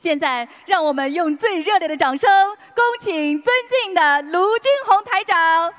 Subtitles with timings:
[0.00, 2.30] 现在，让我们用最热烈的掌声，
[2.74, 5.70] 恭请尊敬的卢军红台长。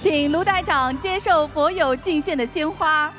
[0.00, 3.14] 请卢台长接受佛友敬献的鲜花。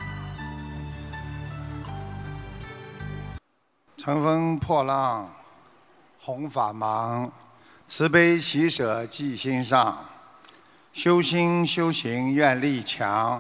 [3.96, 5.34] 乘风破浪，
[6.20, 7.32] 弘法忙，
[7.88, 10.04] 慈悲喜舍记心上。
[10.98, 13.40] 修心修行愿力强，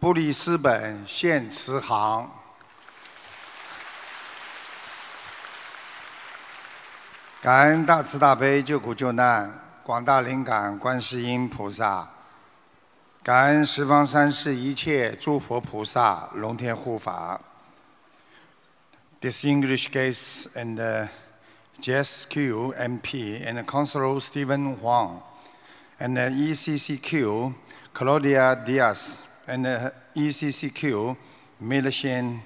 [0.00, 2.26] 不离师本现慈航。
[7.42, 12.08] 感恩大慈大悲救苦救难广大灵感观世音菩萨，
[13.22, 17.38] 感恩十方三世一切诸佛菩萨龙天护法。
[19.20, 21.08] This English case and、
[21.82, 22.72] Jess Q.
[22.72, 25.20] MP and Consul Stephen Huang.
[26.00, 27.52] And the ECCQ
[27.92, 31.14] Claudia Diaz and ECCQ
[31.62, 32.40] Milshin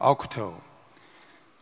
[0.00, 0.54] Octo。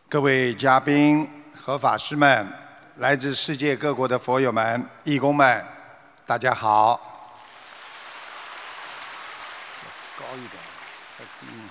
[0.08, 2.48] 各位嘉宾和法师们，
[2.96, 5.62] 来自世界各国的佛友们、义工们，
[6.24, 6.98] 大家好。
[10.18, 10.62] 高一点，
[11.42, 11.68] 嗯。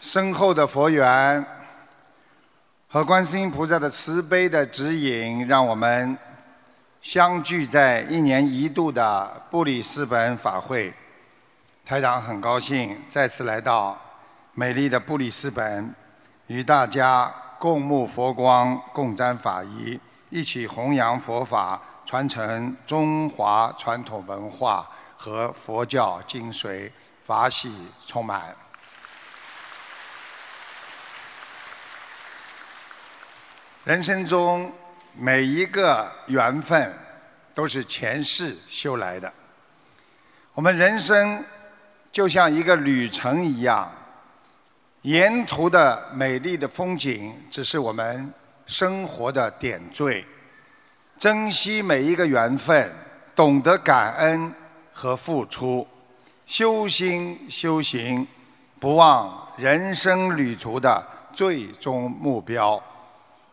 [0.00, 1.44] 深厚的佛缘
[2.88, 6.18] 和观世音菩萨的慈悲的指引，让我们。
[7.00, 10.92] 相聚在一年一度的布里斯本法会，
[11.84, 13.96] 台长很高兴再次来到
[14.54, 15.94] 美丽的布里斯本，
[16.48, 26.90] 与大家共沐佛光，共沾法仪，一起弘扬佛法，传承中华传统文化和佛教精髓，
[27.24, 27.72] 法喜
[28.04, 28.56] 充满。
[33.84, 34.72] 人生中。
[35.18, 36.92] 每一个缘分
[37.54, 39.32] 都是前世修来的。
[40.52, 41.42] 我们人生
[42.12, 43.90] 就像一个旅程一样，
[45.02, 48.32] 沿途的美丽的风景只是我们
[48.66, 50.24] 生活的点缀。
[51.18, 52.92] 珍惜每一个缘分，
[53.34, 54.52] 懂得感恩
[54.92, 55.86] 和付出，
[56.44, 58.26] 修心修行，
[58.78, 62.82] 不忘人生旅途的最终目标。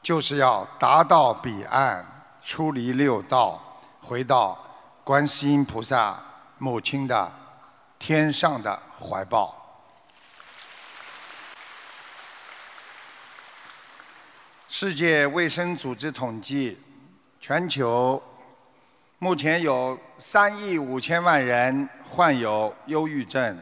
[0.04, 2.06] 就是要达到彼岸，
[2.44, 4.62] 出离六道，回到
[5.02, 6.22] 观世音菩萨
[6.58, 7.32] 母亲的
[7.98, 9.58] 天上的怀抱。
[14.68, 16.78] 世界卫生组织统计，
[17.40, 18.22] 全球
[19.20, 23.58] 目前有三亿五千万人患有忧郁症，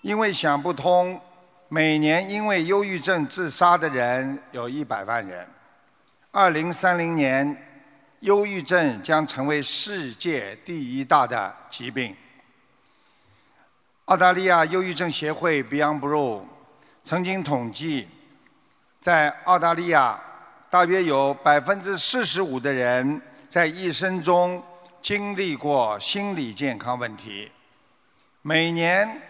[0.00, 1.20] 因为想不通。
[1.74, 5.44] 每年因为忧郁症自杀的人有一百万人。
[6.30, 7.66] 二零三零年，
[8.20, 12.14] 忧郁症将成为世界第一大的疾病。
[14.04, 16.44] 澳大利亚忧郁症协会 Beyond Blue
[17.02, 18.06] 曾经统计，
[19.00, 20.16] 在澳大利亚，
[20.70, 23.20] 大约有百分之四十五的人
[23.50, 24.62] 在一生中
[25.02, 27.50] 经历过心理健康问题。
[28.42, 29.20] 每年，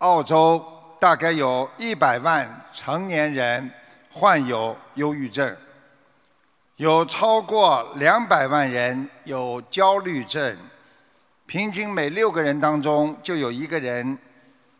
[0.00, 0.75] 澳洲。
[0.98, 3.70] 大概有一百万成年人
[4.10, 5.54] 患有忧郁症，
[6.76, 10.56] 有超过两百万人有焦虑症，
[11.44, 14.18] 平均每六个人当中就有一个人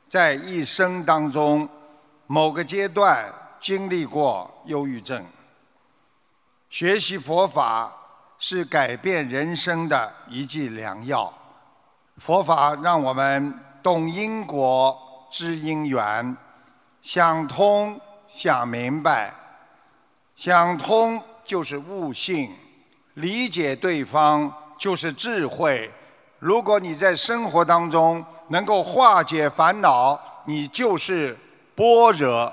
[0.08, 1.68] 在一生当中
[2.26, 3.26] 某个阶段
[3.60, 5.24] 经历过忧郁症。
[6.70, 7.94] 学习佛法
[8.38, 11.32] 是改变人生的一剂良药，
[12.16, 13.52] 佛法让我们
[13.82, 15.02] 懂因果。
[15.30, 16.36] 知因缘，
[17.02, 19.32] 想通想明白，
[20.34, 22.54] 想通就是悟性，
[23.14, 25.90] 理解对方就是智慧。
[26.38, 31.36] 如果你在生活当中能够化解烦恼，你就是
[31.74, 32.52] 般若。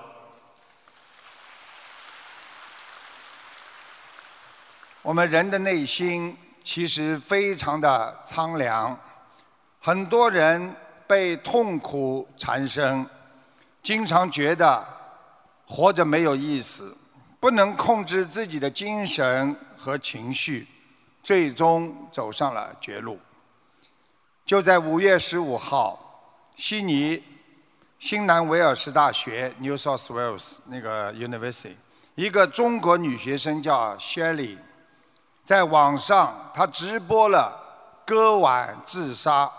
[5.01, 8.97] 我们人的内心其实非常的苍凉，
[9.81, 10.75] 很多人。
[11.07, 13.05] 被痛苦缠身，
[13.81, 14.85] 经常觉得
[15.67, 16.95] 活着没有意思，
[17.39, 20.67] 不能控制自己的精神和情绪，
[21.21, 23.19] 最终走上了绝路。
[24.45, 25.99] 就在五月十五号，
[26.55, 27.23] 悉尼
[27.97, 31.75] 新南威尔士大学 （New South Wales） 那个 University，
[32.15, 34.57] 一个中国女学生叫 Shelly，
[35.45, 37.57] 在网上她直播了
[38.05, 39.51] 割腕自杀。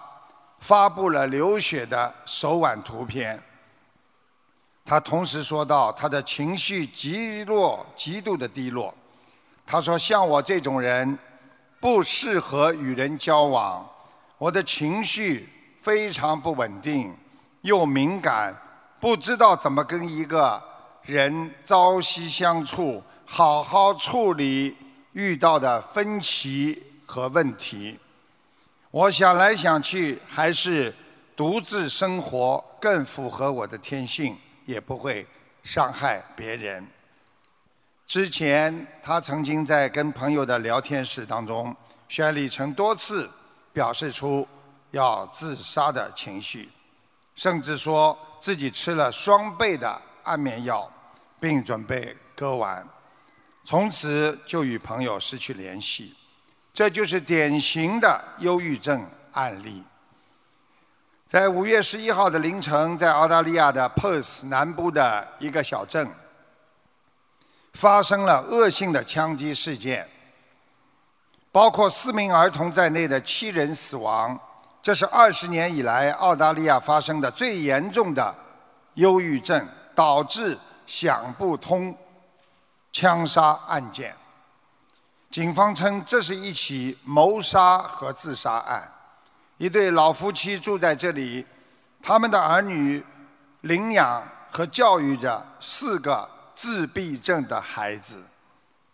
[0.65, 3.39] 发布了流血的手腕图片。
[4.83, 8.95] 他同时说到，他的情绪极落，极度的低落。
[9.67, 11.19] 他说：“像我这种人，
[11.81, 13.87] 不适合与人交往。
[14.39, 15.47] 我的情绪
[15.83, 17.15] 非常不稳定，
[17.61, 18.57] 又敏感，
[18.99, 20.63] 不知道怎么跟一个
[21.03, 24.75] 人朝夕相处，好好处理
[25.13, 27.99] 遇到的分歧和问题。
[28.94, 30.94] 我想来想去，还是
[31.35, 35.26] 独自生活更符合我的天性，也不会
[35.64, 36.87] 伤害别人。
[38.06, 41.75] 之前他曾经在跟朋友的聊天室当中，
[42.06, 43.29] 宣礼曾多次
[43.73, 44.46] 表示出
[44.93, 46.70] 要自杀的情绪，
[47.35, 50.88] 甚至说自己吃了双倍的安眠药，
[51.41, 52.87] 并准备割腕，
[53.64, 56.14] 从此就与朋友失去联系。
[56.75, 59.85] 这就是典型的忧郁症案例。
[61.25, 66.09] 在五月十一号的凌晨，在澳大利亚的 Perth 南部的一个小镇，
[67.75, 70.09] 发生了恶性的枪击事件，
[71.53, 74.38] 包括四名儿童在内的七人死亡。
[74.82, 78.35] 这是二十年以来澳大利亚发生的最严重的
[78.94, 81.97] 忧郁症导致想不通
[82.93, 84.15] 枪杀案件。
[85.35, 88.89] 警方称，这是一起谋杀和自杀案。
[89.57, 91.45] 一对老夫妻住在这里，
[92.01, 93.05] 他们的儿女
[93.63, 98.23] 领养和教育着四个自闭症的孩子。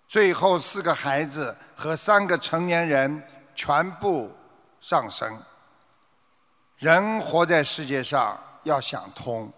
[0.08, 3.22] 最后，四个孩子和三个成年人
[3.54, 4.32] 全部
[4.80, 5.38] 丧生。
[6.78, 9.52] 人活在世界上要想通，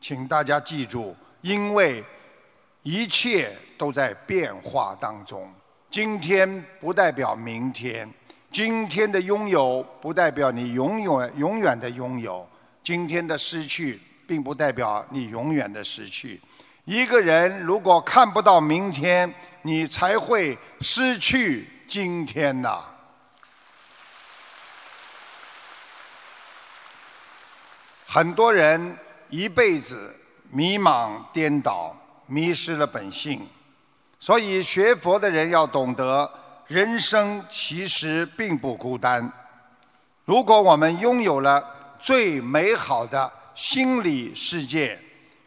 [0.00, 2.04] 请大家记住，因为
[2.82, 5.48] 一切都在变化当中。
[5.90, 8.08] 今天不代表明天，
[8.52, 12.48] 今天的拥有不代表你永远永远的拥有，
[12.80, 16.40] 今天的失去并不代表你永远的失去。
[16.84, 22.84] 一个人如果看不到明天，你才会失去今天呐。
[28.06, 28.96] 很多人
[29.28, 30.16] 一辈子
[30.50, 31.96] 迷茫颠倒，
[32.26, 33.44] 迷失了本性。
[34.22, 36.30] 所以，学佛的人要懂得，
[36.66, 39.32] 人生其实并不孤单。
[40.26, 41.64] 如果我们拥有了
[41.98, 45.00] 最美好的心理世界，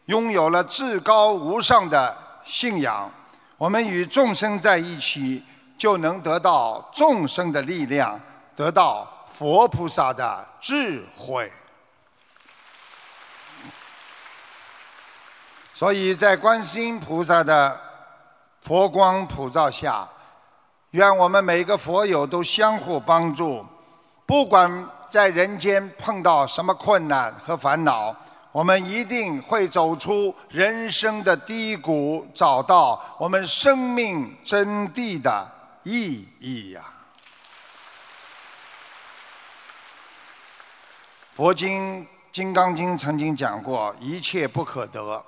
[0.07, 3.09] 拥有了至高无上的信仰，
[3.57, 5.43] 我们与众生在一起，
[5.77, 8.19] 就能得到众生的力量，
[8.55, 11.49] 得到佛菩萨的智慧。
[15.75, 17.79] 所以在观世音菩萨的
[18.63, 20.07] 佛光普照下，
[20.91, 23.65] 愿我们每个佛友都相互帮助。
[24.25, 28.15] 不管在人间碰到什么困难和烦恼，
[28.53, 35.45] 我们一定会走出人生的低谷，找到我们生命真谛的
[35.83, 36.85] 意义呀！
[41.33, 42.01] 佛经
[42.31, 45.21] 《金刚经》曾经讲过：一切不可得。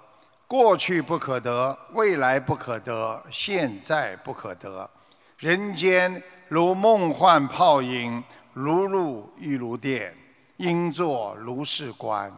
[0.47, 4.87] 过去不可得，未来不可得，现在不可得。
[5.39, 10.15] 人间如梦幻泡影，如露亦如电，
[10.57, 12.31] 应作如是观。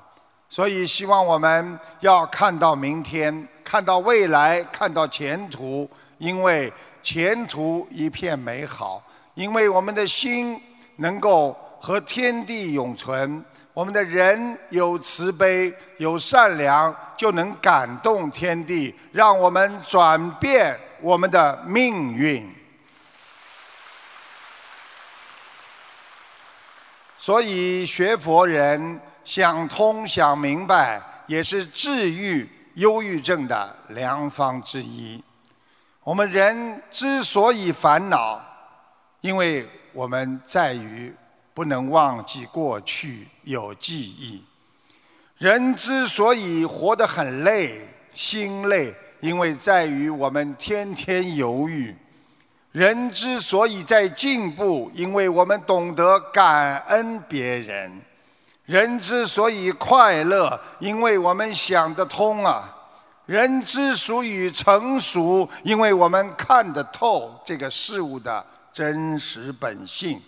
[0.50, 6.72] 所以，希望我们要看到明天，看到未来，看到前途，因为
[7.04, 9.04] 前途一片美好。
[9.36, 10.60] 因为我们的心
[10.96, 13.44] 能够和天地永存。
[13.78, 22.52] 我们的人有慈悲，有善良，就能感动天地，让我们转变我们的命运。
[27.20, 35.24] 所以学佛人想通、想明白，也是治愈忧郁症的良方之一。
[36.04, 38.44] 我们人之所以烦恼，
[39.22, 41.16] 因为我们在于。
[41.58, 44.44] 不能忘记过去有记忆。
[45.40, 47.82] 人之所以活得很累、
[48.14, 51.96] 心累，因为在于我们天天犹豫；
[52.72, 57.90] 人之所以在进步，因为我们懂得感恩别人；
[58.68, 62.70] 人之所以快乐，因为我们想得通啊；
[63.26, 70.22] 人之所以成熟，因为我们看得透这个事物的真实本性。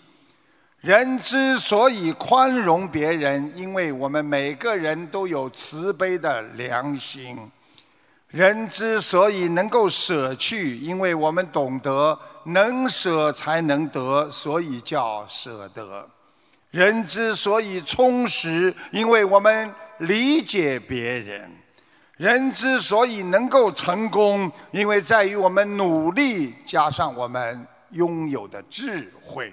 [0.80, 7.36] 人之所以宽容别人，因为我们每个人都有慈悲的良心；
[8.28, 16.06] 人之所以能够舍去，因为我们懂得能舍才能得，所以叫舍得；
[16.70, 21.42] 人之所以充实，因为我们理解别人；
[22.16, 29.52] 人之所以能够成功，因为在于我们努力加上我们拥有的智慧。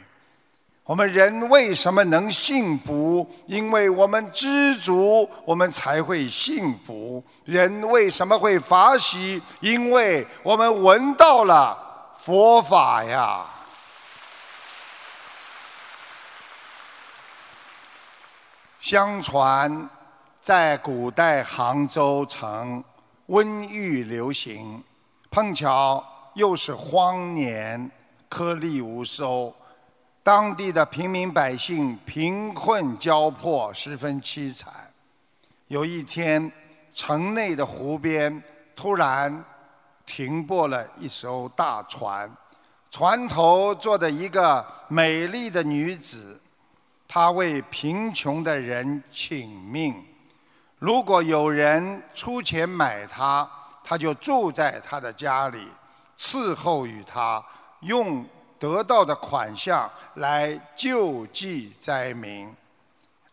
[0.88, 3.29] 我们人为什么能幸福？
[3.46, 7.22] 因为我们知足，我们才会幸福。
[7.44, 9.41] 人为什么会法喜？
[9.60, 11.77] 因为我们闻到了
[12.15, 13.46] 佛法呀。
[18.79, 19.89] 相传，
[20.39, 22.82] 在古代杭州城
[23.27, 24.82] 瘟疫流行，
[25.29, 26.01] 碰巧
[26.36, 27.91] 又是荒年，
[28.29, 29.53] 颗粒无收。
[30.27, 34.74] 当地的平民百姓贫困交迫，十分凄惨。
[35.67, 36.51] 有一天，
[36.93, 38.43] 城内的湖边
[38.75, 39.41] 突然
[40.05, 42.29] 停泊了一艘大船，
[42.91, 46.38] 船头坐着一个美丽的女子，
[47.07, 49.96] 她为贫穷的人请命。
[50.77, 53.50] 如果有人出钱买她，
[53.81, 55.69] 她就住在他的家里，
[56.17, 57.41] 伺候于他，
[57.79, 58.25] 用。
[58.60, 62.52] 得到的款项来救济灾民，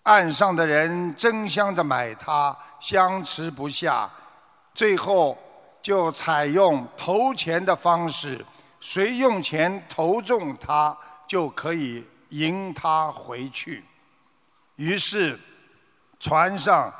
[0.03, 4.11] 岸上的人争相的买它，相持不下，
[4.75, 5.39] 最后
[5.81, 8.45] 就采用投钱的方式，
[8.81, 13.85] 谁用钱投中它，就可以迎他回去。
[14.77, 15.39] 于是，
[16.19, 16.93] 船上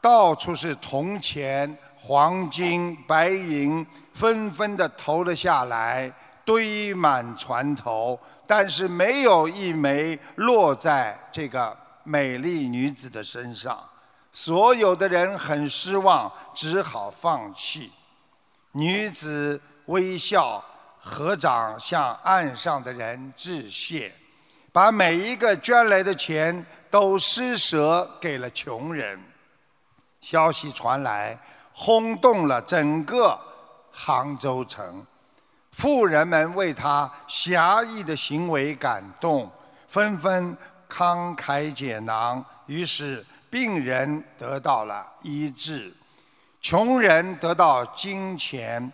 [0.00, 6.10] 到处是铜钱、黄金、白银，纷纷的投了下来。
[6.46, 13.78] 堆满船头，但是没有一枚落在这个美丽女子的身上。
[14.30, 17.90] 所有的人很失望，只好放弃。
[18.72, 20.62] 女子微笑，
[21.00, 24.12] 合掌向岸上的人致谢，
[24.70, 29.18] 把每一个捐来的钱都施舍给了穷人。
[30.20, 31.38] 消息传来，
[31.72, 33.38] 轰动了整个
[33.90, 35.04] 杭州城。
[35.76, 39.50] 富人们为他侠义的行为感动，
[39.86, 40.56] 纷纷
[40.88, 45.92] 慷慨解囊，于是病人得到了医治，
[46.62, 48.90] 穷人得到金钱，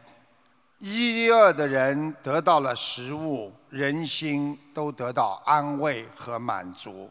[0.80, 7.08] 饥饿的人得到了食物，人心都得到安慰和满足。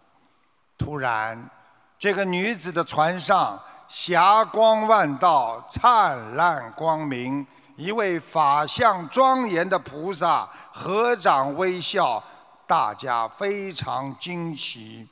[0.77, 1.49] 突然，
[1.97, 7.47] 这个女子的船上霞光万道，灿烂光明。
[7.81, 12.23] 一位法相庄严的菩萨合掌微笑，
[12.67, 15.07] 大家非常惊奇。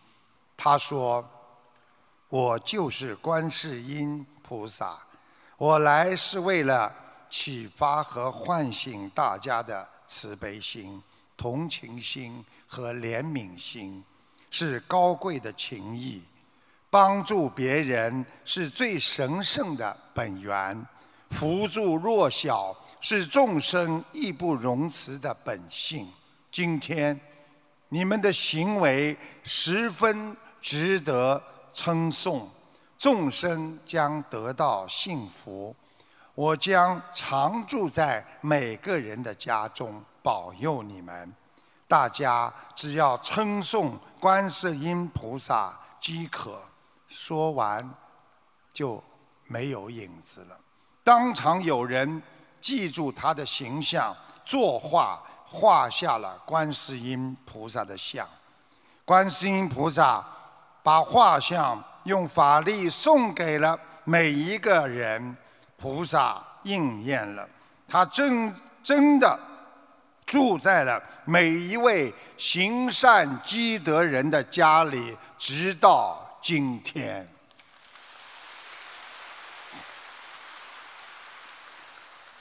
[0.55, 1.27] 他说
[2.29, 4.99] ：“我就是观世音菩萨，
[5.57, 6.93] 我来是为了
[7.27, 11.01] 启发和唤醒大家的慈悲心、
[11.35, 14.03] 同情心和怜悯心，
[14.51, 16.23] 是高贵的情谊。
[16.91, 20.85] 帮助别人是最神圣的本源。”
[21.31, 26.07] 扶助弱小是众生义不容辞的本性。
[26.51, 27.19] 今天，
[27.89, 32.49] 你们的行为十分值得称颂，
[32.97, 35.75] 众生将得到幸福。
[36.35, 41.33] 我将常住在每个人的家中，保佑你们。
[41.87, 46.61] 大家只要称颂观世音菩萨即可。
[47.07, 47.89] 说完，
[48.71, 49.03] 就
[49.45, 50.57] 没有影子了。
[51.09, 52.21] 当场有人
[52.61, 58.23] 记住他的形象，作画画下了观世音菩萨的像。
[59.05, 60.23] 观世音菩萨
[60.83, 65.35] 把画像用法力送给了每一个人，
[65.77, 67.49] 菩萨应验了，
[67.87, 69.39] 他真真的
[70.27, 77.27] 住在了每一位行善积德人的家里，直到今天。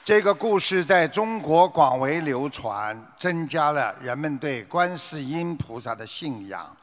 [0.09, 6.75] 这个故事在中国广为流传，增加了人们对观世音菩萨的信仰。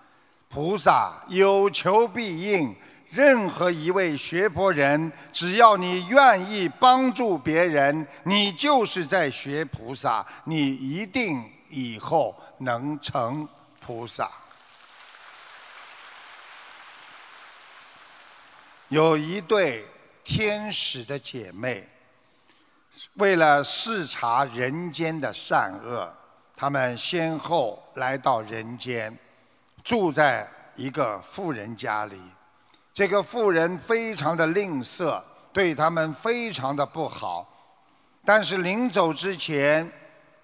[0.48, 2.72] 菩萨有求必应，
[3.10, 13.48] 任何一位学佛人，只要你愿意帮助别人，你就是在学菩萨，你一定以后能成
[13.80, 14.30] 菩萨。
[18.86, 19.84] 有一对
[20.22, 21.88] 天使的姐妹。
[23.16, 26.06] 为了视察人间的善恶，
[26.54, 29.16] 他们先后来到人间，
[29.82, 32.20] 住在一个富人家里。
[32.92, 35.18] 这个富人非常的吝啬，
[35.50, 37.50] 对他们非常的不好。
[38.22, 39.90] 但是临走之前，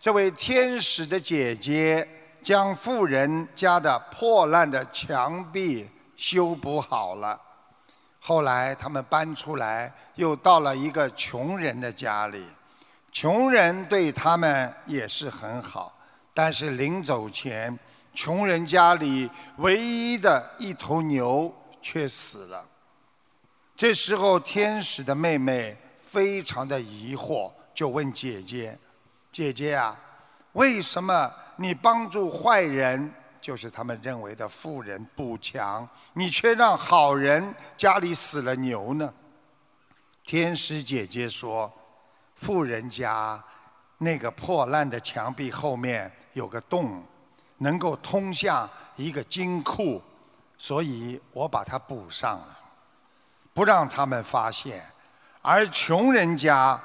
[0.00, 2.08] 这位天使的姐姐
[2.42, 5.86] 将富人家的破烂的墙壁
[6.16, 7.38] 修补好了。
[8.18, 12.46] 后来他们搬出来，又到了一个穷人的家里。
[13.12, 15.94] 穷人对他们也是很好，
[16.32, 17.78] 但是临走前，
[18.14, 22.66] 穷人家里唯一的一头牛却死了。
[23.76, 28.78] 这时候，天使的妹妹非常的疑惑，就问姐姐
[29.30, 29.94] ：“姐姐啊，
[30.52, 39.12] 为什么你帮助坏人，就是他们认为的富人补强，你却让好人家里死了牛呢？”
[40.24, 41.70] 天使姐姐说
[42.42, 43.40] ：“富人家
[43.98, 47.00] 那个破烂的墙壁后面有个洞，
[47.58, 50.02] 能够通向一个金库，
[50.58, 52.58] 所以我把它补上了，
[53.54, 54.84] 不让他们发现。
[55.40, 56.76] 而穷人家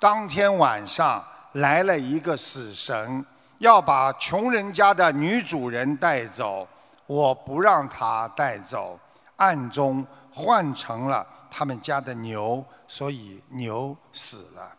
[0.00, 3.24] 当天晚上来了一个死神，
[3.58, 6.66] 要把穷人家的女主人带走，
[7.06, 8.98] 我不让他带走，
[9.36, 14.76] 暗中换成了他们家的牛。”所以牛死了。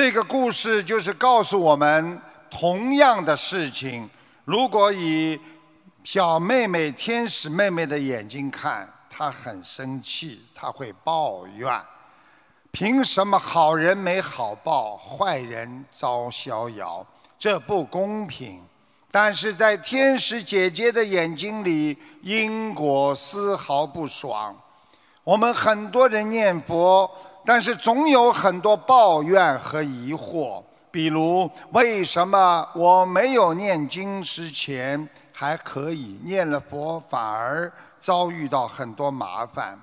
[0.00, 4.08] 这个故事就是告诉我们，同样的事情，
[4.44, 5.36] 如果以
[6.04, 11.82] 小妹妹、天使妹妹的眼睛看，她很生气，她会抱怨：
[12.70, 17.04] 凭什么好人没好报，坏人遭逍遥？
[17.36, 18.62] 这不公平。
[19.10, 24.56] 但是在天使姐姐的眼睛里，因果丝毫不爽。
[25.24, 27.10] 我们很多人念佛，
[27.48, 30.62] 但是总有很多抱怨和疑惑。
[30.90, 39.80] 比如，为什么我没有念经之前还可以，念了佛反而遭遇到很多麻烦？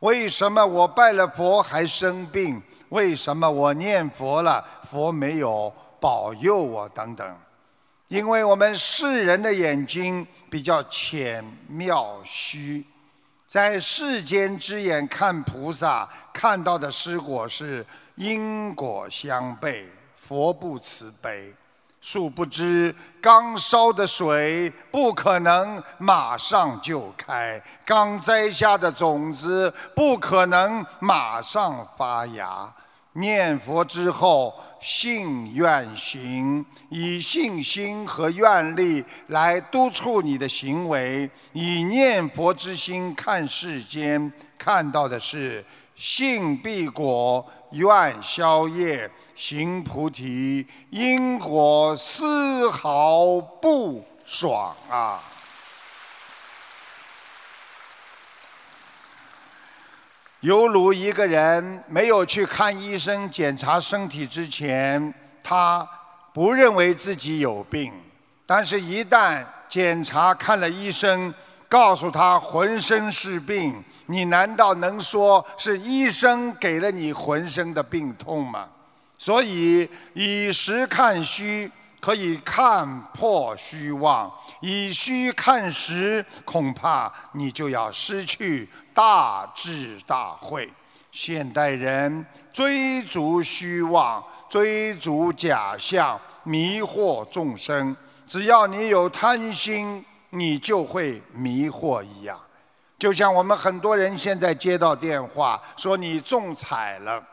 [0.00, 2.60] 为什么我拜了佛还生病？
[2.88, 6.88] 为什么我念佛了，佛没有保佑我？
[6.88, 7.36] 等等。
[8.08, 12.84] 因为我们世人的眼睛比较浅妙虚，
[13.54, 19.84] 在世间之眼看菩萨，看到的失果是因果相悖，
[20.16, 21.54] 佛不慈悲。
[22.00, 22.92] 殊不知，
[23.22, 32.68] 刚烧的水不可能马上就开，刚栽下的种子不可能马上发芽。
[33.12, 34.52] 念佛之后。
[34.86, 55.18] 信愿行，以信心和愿力来督促你的行为，以念佛之心看世间，看到的是信必果，愿消业，行菩提，因果丝毫不爽啊！
[60.44, 65.88] 犹如一个人没有去看医生检查身体之前，他
[66.34, 67.90] 不认为自己有病；
[68.44, 71.32] 但是，一旦检查看了医生，
[71.66, 78.68] 告诉他浑身是病，你难道能说是医生给了你浑身的病痛吗？
[79.16, 81.72] 所以，以实看虚，
[82.04, 88.68] 可以看破虚妄；以虚看实，恐怕你就要失去。
[88.92, 90.70] 大智大慧，
[91.10, 97.96] 现代人追逐虚妄，追逐假象，迷惑众生。
[98.26, 102.38] 只要你有贪心，你就会迷惑一样。
[102.98, 107.24] 就像我们很多人现在接到电话，说你中彩了，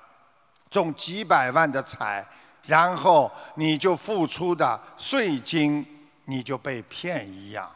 [0.70, 2.26] 中几百万的彩，
[2.66, 5.86] 然后你就付出的税金，
[6.26, 7.70] 你就被骗一样。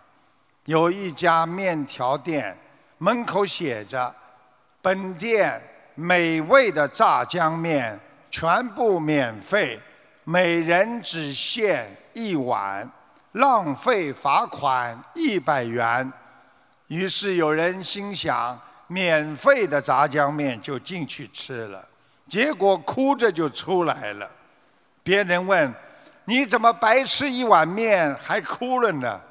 [0.65, 2.57] 有一家面条店。
[2.97, 4.15] 门口写着
[4.81, 5.61] ：“本店
[5.95, 7.99] 美味的炸酱面
[8.31, 9.77] 全部免费，
[10.23, 12.89] 每人只限一碗，
[13.33, 16.09] 浪费罚款一百元。”
[16.87, 21.85] 于是有人心想：免费的炸酱面就进去吃了，
[22.29, 24.31] 结果哭着就出来了。
[25.05, 25.73] 别人问
[26.25, 29.21] ：“你怎么白吃一碗面还哭了呢？”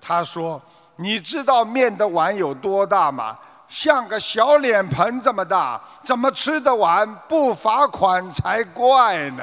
[0.00, 0.62] 他说。
[0.96, 3.36] 你知道面的碗有多大吗？
[3.68, 7.12] 像个小脸盆这么大，怎么吃得完？
[7.28, 9.42] 不罚款才怪呢！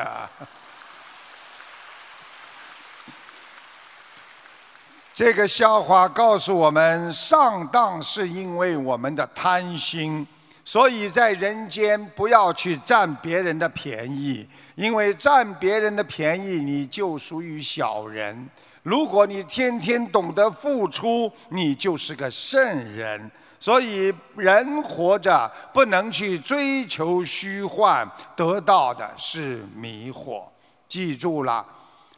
[5.14, 10.26] 这个笑话告诉我们，上当是因为我们的贪心，
[10.64, 18.50] 所以在人间不要去占别人的便宜，因为占别人的便宜，你就属于小人。
[18.84, 22.60] 如果你天天懂得付出，你就是个圣
[22.96, 23.30] 人。
[23.60, 30.44] 所以，人活着不能去追求虚幻，得到的是迷惑。
[30.90, 31.64] 记住了，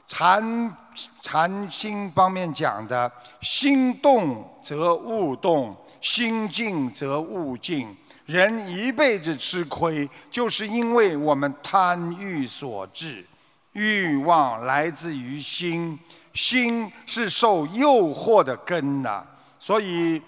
[0.08, 0.74] 禅
[1.22, 7.94] 禅心方面讲的：心动则物动，心静则物静。
[8.26, 13.26] 人一辈子吃亏，就是因为我们贪欲所致。
[13.74, 16.00] 欲望来自于心，
[16.34, 19.26] 心是受诱惑的根呐。
[19.60, 20.22] 所以，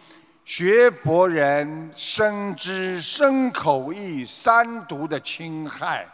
[0.43, 6.07] 学博人深知身口意三毒的侵害，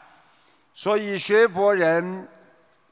[0.73, 2.27] 所以学博人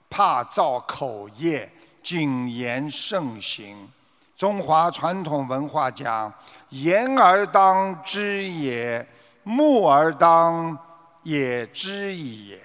[0.09, 1.69] 怕造口业，
[2.01, 3.89] 谨言慎行。
[4.37, 6.33] 中华传统文化讲：
[6.69, 9.05] 言而当知也，
[9.43, 10.77] 目而当
[11.23, 12.59] 也知也。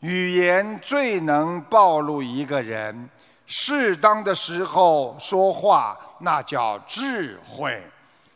[0.00, 3.08] 语言最能暴露一个人，
[3.46, 7.80] 适当的时候说话，那叫智慧；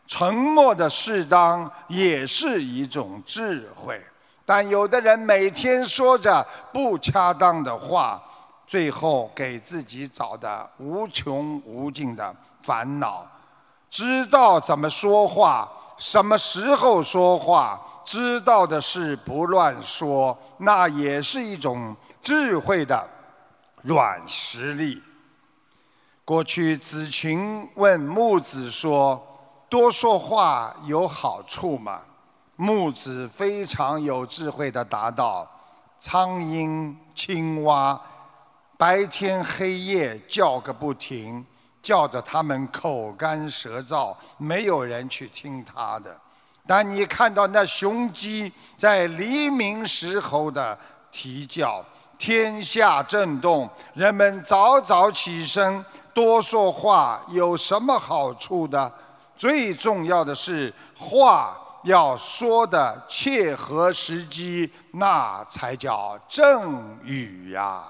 [0.07, 4.01] 沉默的适当也是一种智慧。
[4.45, 8.21] 但有的人每天说着不恰当的话，
[8.65, 13.25] 最后给自己找的无穷无尽的烦恼。
[13.91, 17.79] 知道怎么说话，什么时候说话。
[18.03, 23.07] 知道的事不乱说，那也是一种智慧的
[23.83, 25.01] 软实力。
[26.25, 29.21] 过去子禽问木子说
[29.69, 32.01] ：“多说话有好处吗？”
[32.57, 35.47] 木子非常有智慧的答道
[35.99, 38.01] ：“苍蝇、青蛙，
[38.77, 41.45] 白天黑夜叫个不停，
[41.81, 46.15] 叫得他们口干舌燥，没有人去听他的。”
[46.67, 50.77] 当你看到那雄鸡在黎明时候的
[51.11, 51.83] 啼叫，
[52.17, 58.91] 天下震动，人们早早起身，多说话有什么好处的？
[59.35, 67.83] 最重要的是话要说的切合时机，那才叫正语呀。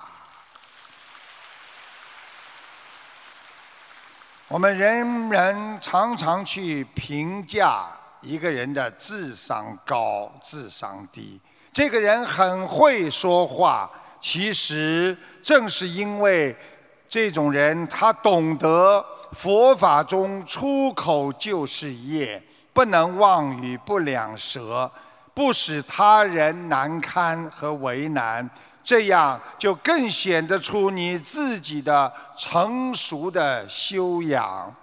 [4.51, 7.85] 我们人人常常去评价。
[8.19, 11.39] 一个人的智商高，智商低，
[11.71, 13.89] 这个人很会说话。
[14.19, 16.53] 其实正是因为
[17.07, 24.91] 这种人，他懂得佛法中出口就是业，不能妄语不两舌，
[25.33, 28.47] 不使他人难堪和为难，
[28.83, 34.73] 这样就更显得出你自己的成熟的修养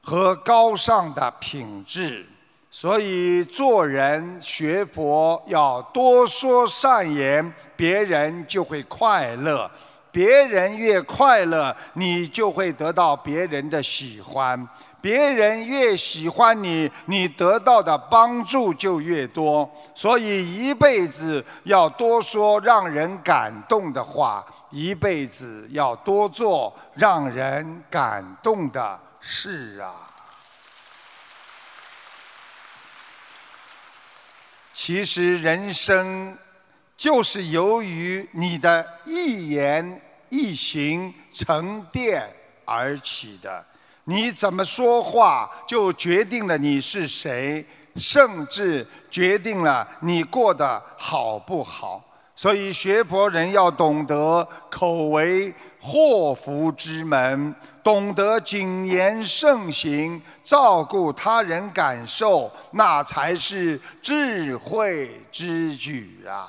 [0.00, 2.26] 和高尚的品质。
[2.70, 9.68] 所以做人学佛要多说善言，别人就会快乐；
[10.12, 14.58] 别人越快乐，你就会得到别人的喜欢；
[15.00, 19.70] 别人越喜欢你，你得到的帮助就越多。
[19.94, 29.94] 所以一辈子要多说让人感动的话，一辈子要多做让人感动的事啊。
[34.72, 36.36] 其实人生
[36.96, 42.22] 就是由于你的一言一行沉淀
[42.64, 43.64] 而起的。
[44.08, 47.62] 你怎么说话，就决定了你是谁，
[47.96, 52.02] 甚至决定了你过得好不好。
[52.34, 57.54] 所以学佛人要懂得口为祸福之门。
[57.82, 66.48] 懂得谨言慎行，照顾他人感受，那才是智慧之举啊！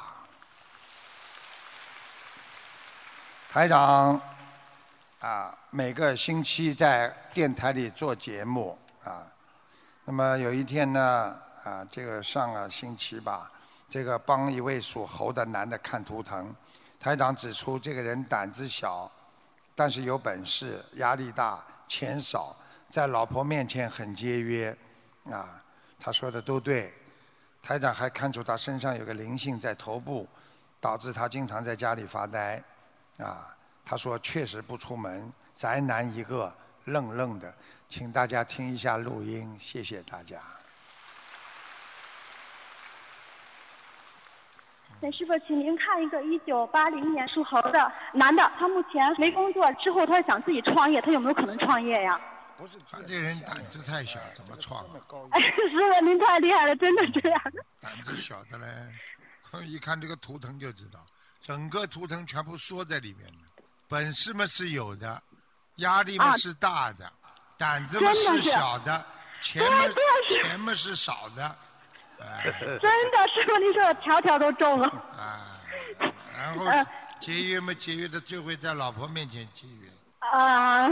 [3.49, 4.19] 台长
[5.19, 9.27] 啊，每个星期在电台里做节目啊。
[10.03, 13.51] 那么有一天呢，啊，这个上个星期吧，
[13.87, 16.51] 这个帮一位属猴的男的看图腾，
[16.99, 19.09] 台长指出这个人胆子小。
[19.75, 22.55] 但是有本事，压力大，钱少，
[22.89, 24.75] 在老婆面前很节约，
[25.31, 25.63] 啊，
[25.99, 26.91] 他说的都对。
[27.61, 30.27] 台长还看出他身上有个灵性在头部，
[30.81, 32.61] 导致他经常在家里发呆，
[33.19, 33.55] 啊，
[33.85, 37.53] 他说确实不出门，宅男一个，愣愣的。
[37.89, 40.39] 请大家听一下录音，谢谢大家。
[45.01, 52.17] 陈师傅，请您看一个一九八零年属猴的男的，他目前没工作，之后他想自己创业，他有没有可能创业呀？
[52.55, 54.85] 不是，他这人胆子太小，怎么创？
[55.31, 57.41] 哎， 师傅您太厉害了，真的这样。
[57.81, 58.65] 胆子小的嘞，
[59.67, 61.05] 一看这个图腾就知道，
[61.41, 65.21] 整个图腾全部缩在里面的，本事嘛是有的，
[65.79, 67.11] 压力嘛是大的，
[67.57, 69.05] 胆子嘛是小的，
[69.41, 69.83] 钱嘛
[70.29, 71.55] 钱嘛是少的。
[72.21, 74.87] 哎 真的，师傅，你说的条条都中了。
[75.17, 75.59] 啊，
[76.35, 76.65] 然后
[77.19, 79.89] 节约嘛，节约的就会在老婆面前节约。
[80.19, 80.89] 啊。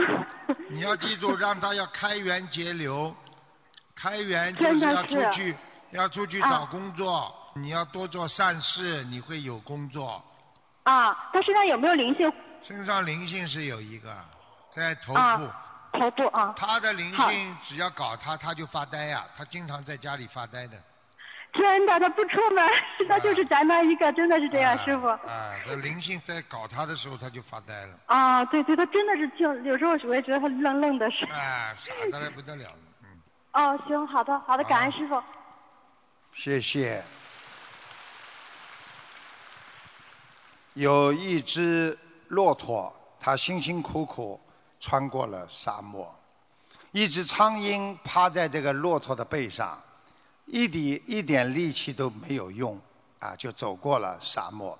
[0.69, 3.13] 你要记住，让他要开源节流，
[3.93, 5.55] 开源就是要出去
[5.91, 10.23] 要出去找工作，你要多做善事，你会有工作。
[10.83, 12.31] 啊，他身上有没有灵性？
[12.61, 14.15] 身上灵性是有一个，
[14.77, 15.49] 在头啊部。
[15.99, 16.53] 头部啊。
[16.55, 20.77] 他的灵性只要搞他，他就发呆呀、他经常在家里发呆的。
[21.53, 22.69] 真的，他不出门，
[23.09, 25.07] 他就是宅男一个，真的是这样，啊师傅。
[25.07, 27.99] 啊，这灵性在搞他的时候，他就发呆了。
[28.05, 31.25] 啊，对对，他真的是就有时候我也觉得他愣愣的是。
[31.25, 32.69] 啊，傻的来不得了。
[33.03, 33.19] 嗯，
[33.53, 35.19] 哦，行，好的，好的，感恩师傅。
[36.35, 37.03] 谢谢。
[40.75, 44.39] 有一只骆驼，它辛辛苦苦
[44.79, 46.13] 穿过了沙漠。
[46.91, 49.81] 一只苍蝇趴在这个骆驼的背上，
[50.45, 52.79] 一点一点力气都没有用，
[53.19, 54.77] 啊，就走过了沙漠。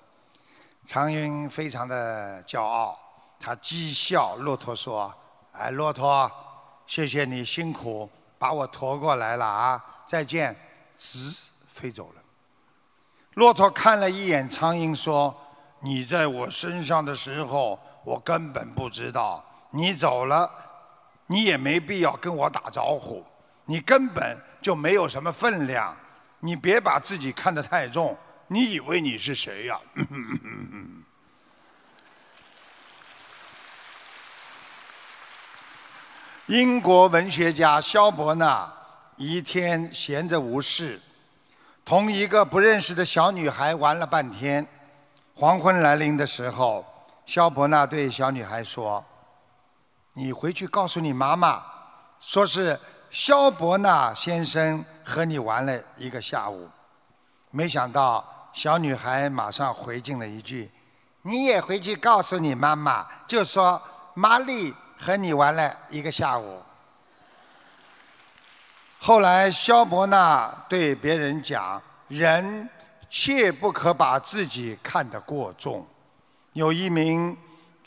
[0.86, 2.98] 苍蝇非常的骄傲，
[3.38, 5.14] 它讥笑骆驼说
[5.52, 6.30] ：“哎，骆驼，
[6.86, 8.08] 谢谢你辛苦
[8.38, 10.56] 把我驮过来了啊，再见。”
[10.96, 11.32] 直
[11.68, 12.22] 飞走了。
[13.34, 15.32] 骆驼看了一眼苍蝇，说
[15.78, 19.44] ：“你在我身上的时候，我根本不知道。
[19.70, 20.50] 你走了，
[21.26, 23.24] 你也没必要跟我打招呼，
[23.66, 25.96] 你根本就没有什么分量。
[26.40, 29.80] 你别把自己看得太重，你以为你是谁呀、
[36.46, 38.72] 英国文学家萧伯纳
[39.16, 41.00] 一天闲着无事，
[41.84, 44.66] 同一个不认识的小女孩玩了半天。
[45.34, 46.86] 黄昏来临的时候，
[47.26, 49.04] 萧伯纳对小女孩说
[50.18, 51.62] ：“你回去告诉你妈妈，
[52.18, 52.76] 说是
[53.08, 56.68] 萧伯纳先生和你玩了一个下午。”
[57.52, 60.68] 没想到小女孩马上回敬了一句
[61.22, 63.80] ：“你也回去告诉你妈妈，就说
[64.14, 66.60] 玛丽和你玩了一个下午。”
[68.98, 72.68] 后来，萧伯纳对别人讲：“人
[73.08, 75.86] 切不可把自己看得过重。”
[76.54, 77.38] 有一名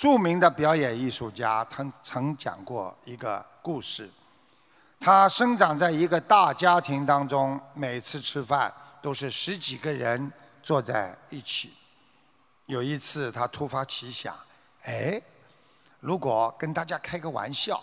[0.01, 4.09] 著名的表演艺术家，他曾讲过一个故事。
[4.99, 10.33] 他生长在一个大家庭当中，每次吃饭都是十几个人
[10.63, 11.73] 坐在一起。
[12.65, 14.35] 有一次，他突发奇想
[14.85, 15.21] ：“哎，
[15.99, 17.79] 如果跟大家开个玩笑，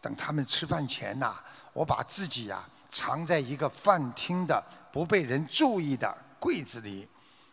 [0.00, 1.34] 等他们吃饭前呐、
[1.74, 7.06] 我把自己呀、藏在一个饭厅的不被人注意的柜子里，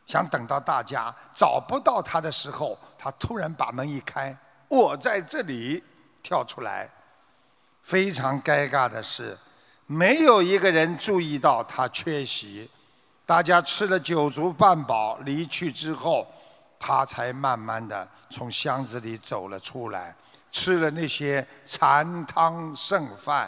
[0.05, 4.35] 想等到大家找不到他的时候，他突然把门一开，
[4.67, 5.83] 我在这里
[6.23, 6.89] 跳出来。
[7.83, 9.37] 非常尴尬的是，
[9.85, 12.67] 没有一个人注意到他缺席。
[13.23, 16.25] 大家吃了酒足饭饱离去之后，
[16.79, 20.15] 他才慢慢的从箱子里走了出来，
[20.51, 23.47] 吃了那些残汤剩饭。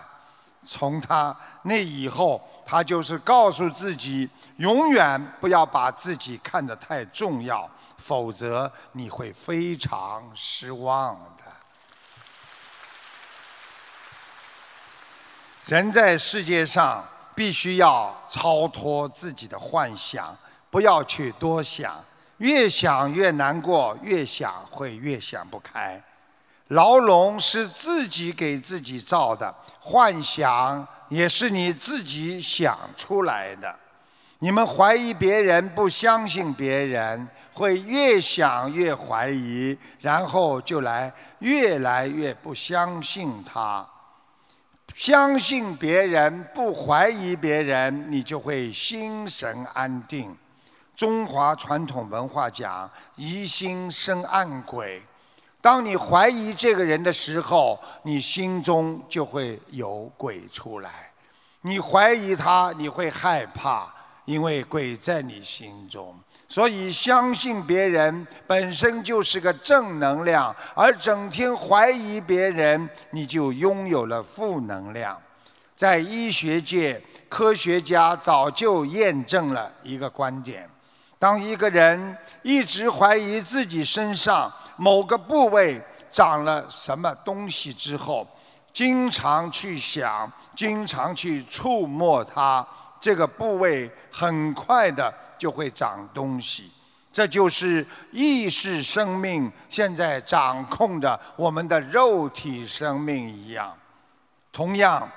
[0.68, 7.68] 从他那以后，他就是告诉自己，永远不要把自己看得太重要，
[8.08, 11.44] 否则你会非常失望的。
[15.66, 20.34] 人在世界上必须要超脱自己的幻想，
[20.70, 22.02] 不要去多想，
[22.38, 26.02] 越想越难过，越想会越想不开。
[26.70, 33.78] 牢笼是自己给自己造的，幻想也是你自己想出来的。
[34.40, 43.84] 你们怀疑别人，不相信别人，会越想越怀疑，然后就来越来越不相信他。
[44.94, 50.38] 相信别人，不怀疑别人，你就会心神安定。
[50.96, 55.02] 中华传统文化讲“疑心生暗鬼”，
[55.60, 61.12] 当你怀疑这个人的时候，你心中就会有鬼出来。
[61.62, 63.92] 你怀疑他，你会害怕，
[64.26, 66.16] 因为鬼在你心中。
[66.50, 75.22] 所以，相信别人本身就是个正能量，而整天怀疑别人，你就拥有了负能量。
[75.76, 80.68] 在医学界，科学家早就验证了一个观点：
[81.20, 88.26] 当一个人一直怀疑自己身上某个部位长了什么东西之后，
[88.74, 92.66] 经常去想，经常去触摸它，
[93.00, 96.72] 这个部位很快的就会长东西。
[97.12, 103.76] 这就是意识生命现在掌控着我们的肉体生命一样。
[104.52, 105.10] 同样，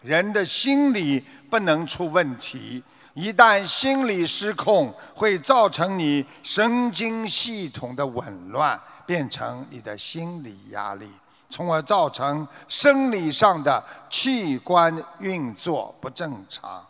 [0.00, 2.82] 人的心理不能出问题，
[3.14, 11.08] 一旦心理失控，会造成你神经系统的紊乱，变成你的心理压力，
[11.48, 16.86] 从而造成生理上的器官运作不正常。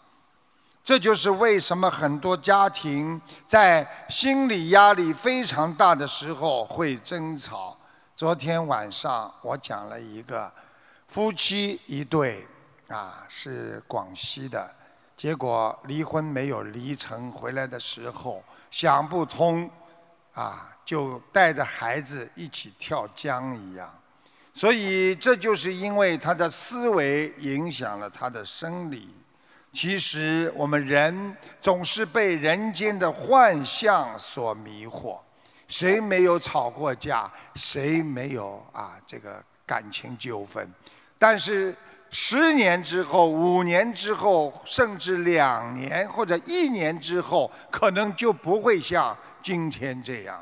[0.84, 7.74] 这就是为什么很多家庭在心理压力非常大的时候会争吵。
[8.14, 10.52] 昨天晚上我讲了一个
[11.08, 12.46] 夫妻一对，
[12.88, 14.70] 啊，是广西的，
[15.16, 19.68] 结果离婚没有离成，回来的时候想不通，
[20.34, 23.90] 啊，就带着孩子一起跳江一样。
[24.52, 29.08] 所以这就是因为他的思维影响了他的生理。
[29.74, 35.18] 其实我们人总是被人间的幻象所迷惑，
[35.66, 37.30] 谁没有吵过架？
[37.56, 38.96] 谁没有啊？
[39.04, 40.72] 这个感情纠纷？
[41.18, 41.74] 但是
[42.10, 50.40] 十年之后、五年之后，甚至两年或者一年之后，可能就不会像今天这样。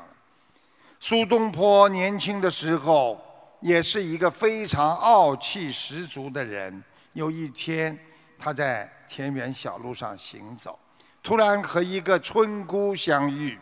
[0.99, 3.19] 苏东坡年轻的时候
[3.61, 6.83] 也是一个非常傲气十足的人。
[7.13, 7.97] 有一天，
[8.39, 10.79] 他在田园小路上行走，
[11.21, 13.59] 突然和一个村姑相遇。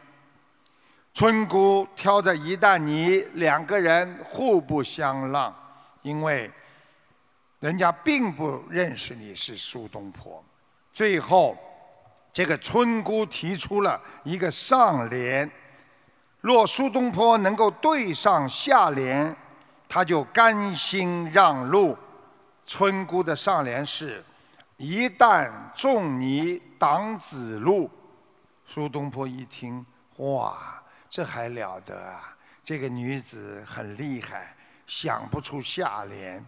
[1.13, 5.53] 村姑挑着一担泥，两个人互不相让，
[6.03, 6.49] 因为
[7.59, 10.41] 人家并不认识你是苏东坡。
[10.93, 11.57] 最后，
[12.31, 15.51] 这个村姑提出了一个上联：
[16.39, 19.35] 若苏东坡能够对上下联，
[19.89, 21.97] 他就甘心让路。
[22.65, 24.23] 村姑的上联是。
[24.81, 27.87] 一旦仲尼挡子路，
[28.65, 29.85] 苏东坡一听，
[30.17, 32.35] 哇，这还了得啊！
[32.63, 34.55] 这个女子很厉害，
[34.87, 36.43] 想不出下联。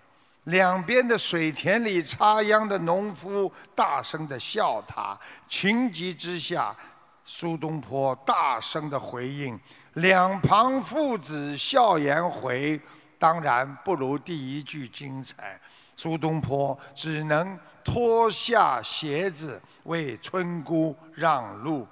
[0.46, 5.16] 两边的水田里插秧的农夫大声的笑他，
[5.48, 6.76] 情急之下，
[7.24, 9.60] 苏东坡大声的回应
[9.94, 12.82] ：“两旁父子笑颜回。”
[13.20, 15.62] 当然不如第一句精彩。
[15.96, 17.56] 苏东坡只能。
[17.84, 21.88] 脱下鞋子为村姑让路。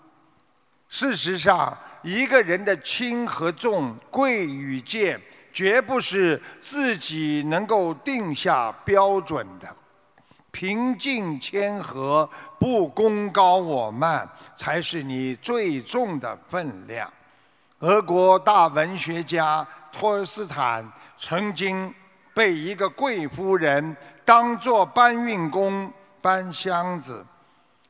[0.88, 5.22] 事实上，一个人的轻和重、贵与贱，
[5.54, 9.68] 绝不是自己能够定下标准的。
[10.52, 17.12] 平静谦和，不功高我慢，才是你最重的分量。
[17.80, 21.94] 俄国大文学家托尔斯坦曾经。
[22.34, 23.94] 被一个贵夫人
[24.32, 25.92] 当做搬运工
[26.22, 27.22] 搬箱子，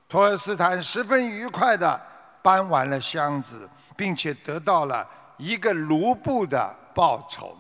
[0.10, 2.01] 托尔斯坦十分愉快地
[2.41, 7.56] 搬完了箱子，并且得到了一个卢布的报酬。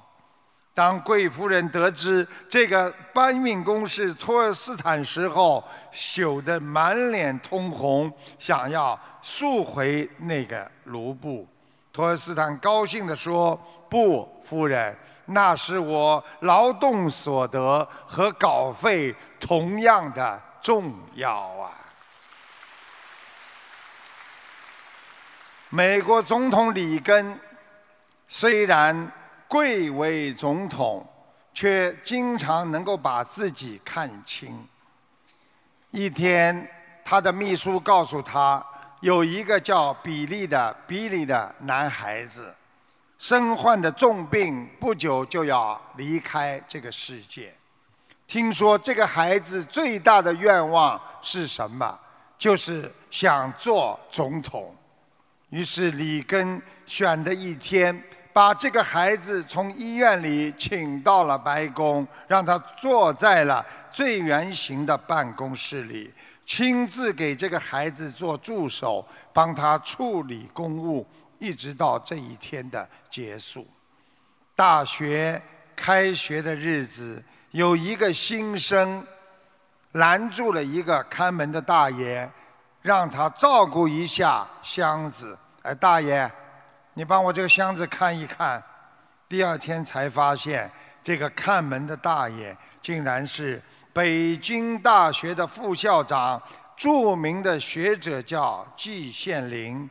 [0.73, 11.47] 当贵夫人得知这个搬运工是托尔斯坦时候，羞得满脸通红，想要赎回那个卢布。
[11.93, 13.55] 托尔斯坦高兴地说
[13.87, 14.97] ：“不，夫人。”
[15.31, 21.71] 那是我劳动所得和稿费同样的重要啊！
[25.69, 27.39] 美国总统里根
[28.27, 29.11] 虽然
[29.47, 31.07] 贵为总统，
[31.53, 34.67] 却经常能够把自己看清。
[35.91, 36.69] 一天，
[37.03, 38.65] 他的秘书告诉他，
[38.99, 42.53] 有一个叫比利的比利的男孩子。
[43.21, 47.53] 身患的重病，不久就要离开这个世界。
[48.25, 51.99] 听说这个孩子最大的愿望是什么？
[52.35, 54.75] 就是想做总统。
[55.51, 58.03] 于是里根选的一天，
[58.33, 66.11] 把这个孩子从医院里请到了白宫，让他坐在了最圆形的办公室里，
[66.43, 71.05] 亲自给这个孩子做助手，帮他处理公务。
[71.41, 73.67] 一直到这一天的结束，
[74.55, 75.41] 大学
[75.75, 79.03] 开学的日子，有一个新生
[79.93, 82.29] 拦住了一个看门的大爷，
[82.83, 85.35] 让他照顾一下箱子。
[85.63, 86.31] 哎，大爷，
[86.93, 88.63] 你帮我这个箱子看一看。
[89.27, 93.59] 第二天才发现，这个看门的大爷竟然是
[93.91, 96.39] 北京大学的副校长，
[96.75, 99.89] 著名的学者叫季羡林。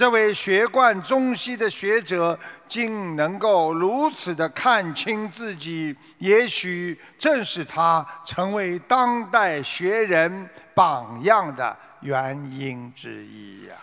[0.00, 13.74] 这位学贯中西的学者竟能够如此的看清自己，也许正是他成为当代学人榜样的原因之一呀。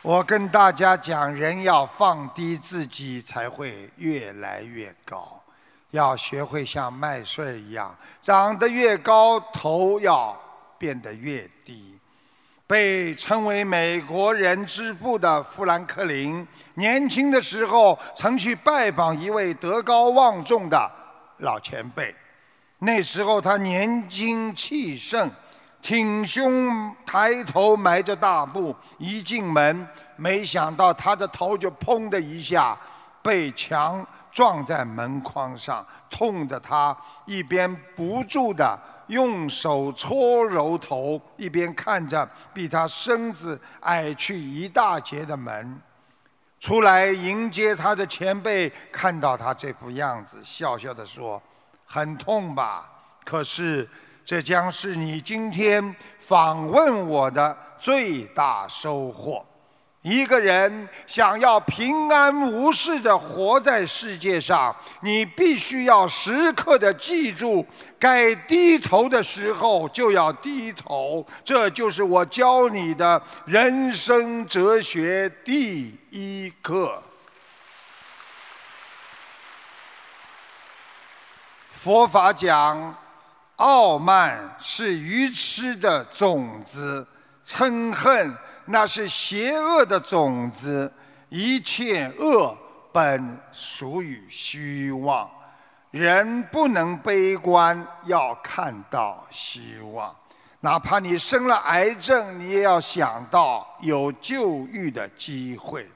[0.00, 5.42] 我跟大家讲，人要放低自己，才会越来越高。
[5.90, 7.92] 要学会像麦穗一样，
[8.22, 10.40] 长得越高，头要
[10.78, 11.95] 变得越低。
[12.66, 20.90] 被称为美国人之父的富兰克林，年轻的时候曾去拜访一位德高望重的
[21.38, 22.14] 老前辈。
[22.78, 25.30] 那时候他年轻气盛，
[25.80, 29.86] 挺胸抬头，迈着大步一进门，
[30.16, 32.76] 没想到他的头就砰的一下
[33.22, 36.96] 被墙撞在门框上，痛得他
[37.26, 38.78] 一边不住的
[39.08, 45.80] 用手搓揉头，一边看着比他身子矮去一大截的门。
[46.58, 51.40] 出来迎接他的前辈看到他这副样子，笑笑的说
[51.84, 52.90] ：“很痛吧？
[53.24, 53.88] 可是
[54.24, 59.44] 这将是你今天访问我的最大收获。
[60.06, 67.66] 一个人想要平安无事的活在世界上，你必须要时刻的记住，
[67.98, 71.26] 该低头的时候就要低头。
[71.44, 77.02] 这就是我教你的人生哲学第一课。
[81.72, 82.96] 佛法讲，
[83.56, 87.04] 傲慢是愚痴的种子，
[87.44, 88.32] 嗔恨。
[88.66, 90.92] 那是邪恶的种子，
[91.28, 92.56] 一切恶
[92.92, 95.30] 本属于虚妄。
[95.92, 100.14] 人不能悲观，要看到希望。
[100.60, 105.86] 哪怕你生了癌症，你也要想到有救愈的机会。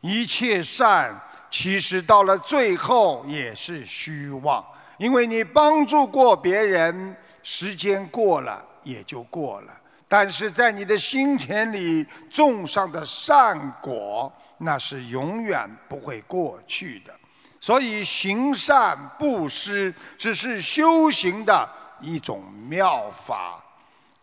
[0.00, 1.14] 一切善，
[1.50, 4.64] 其实到了最后也是虚妄，
[4.98, 9.79] 因为你帮助过别人，时间过了也就过了。
[10.12, 17.14] 但是在你的心田里种上的善果，那是永远不会过去的。
[17.60, 21.68] 所以行善布施只是修行的
[22.00, 23.62] 一种妙法，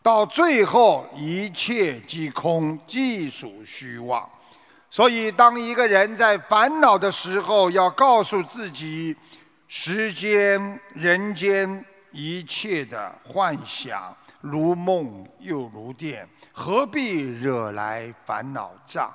[0.04, 4.30] 到最后一切即空，即属虚妄。
[4.90, 9.16] 所以，当一个人在烦恼的时候，要告诉自己：
[9.70, 14.14] 时间、人间一切的幻想。
[14.42, 19.10] 如梦又如电，何必惹来烦恼障？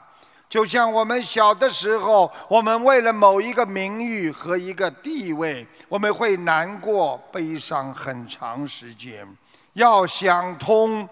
[0.49, 9.27] 就像我们小的时候，我们为了某一个名誉和一个地位，我们会难过、悲伤很长时间。
[9.73, 11.09] 要想通，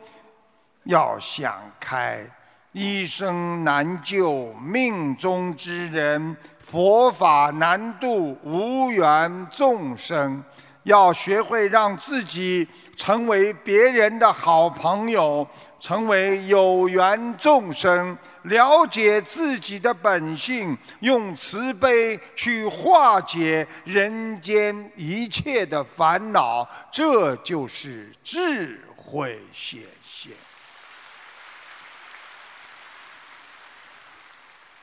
[0.85, 2.31] 要想开，
[2.73, 10.45] 一生难救命中之人，佛法难度无缘众生。
[10.85, 12.67] 要学会让自己
[12.97, 15.47] 成为别人的好朋友，
[15.79, 30.33] 成为有缘众生，了解自己的本性，用慈悲去化解人间一切的烦恼，这就是智慧显现。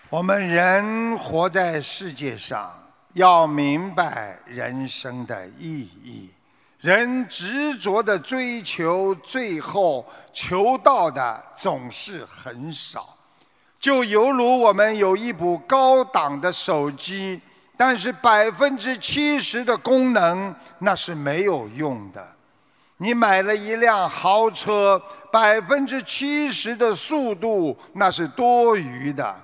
[0.10, 2.87] 我们人活在世界上。
[3.18, 6.30] 要明白人生的意义，
[6.80, 13.18] 人执着的追求，最后求到的总是很少。
[13.80, 17.41] 就犹如我们有一部高档的手机，
[17.76, 22.24] 但是百分之七十的功能那是没有用的。
[22.97, 25.01] 你买了一辆豪车，
[25.32, 29.36] 百分之七十的速度那是多余的。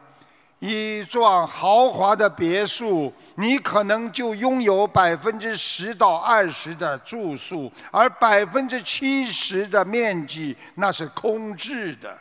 [0.64, 12.18] 一幢豪华的别墅，你可能就拥有百分之十到二十的住宿，而百分之七十的面积那是空置的。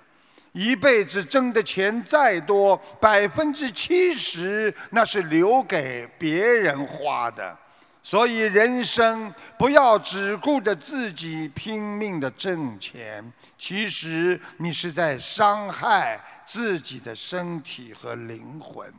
[0.50, 7.56] 一辈子挣的钱再多，百分之七十那是留给别人花的。
[8.02, 13.24] 所以人生不要只顾着自己拼命的挣钱，
[13.56, 16.20] 其实你是在伤害。
[16.52, 18.92] 自己的身体和灵魂，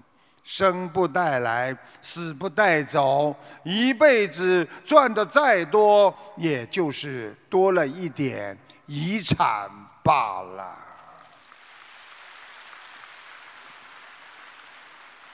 [0.44, 9.70] 生不带来，死不带走，一辈子赚的再多，也就是多了一点遗产
[10.02, 10.76] 罢了。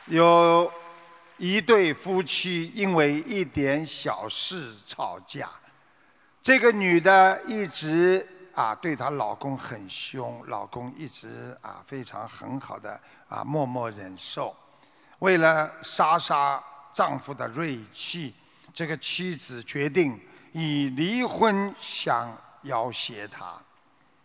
[0.08, 0.70] 有
[1.38, 5.50] 一对夫妻因为一点小事吵架，
[6.44, 8.28] 这个女的一直。
[8.54, 14.56] 啊，对她老公很凶，老公一直啊非常很好的啊默默忍受。
[15.20, 18.34] 为了杀杀丈夫的锐气，
[18.74, 20.20] 这个妻子决定
[20.54, 23.62] 以离婚相要挟他。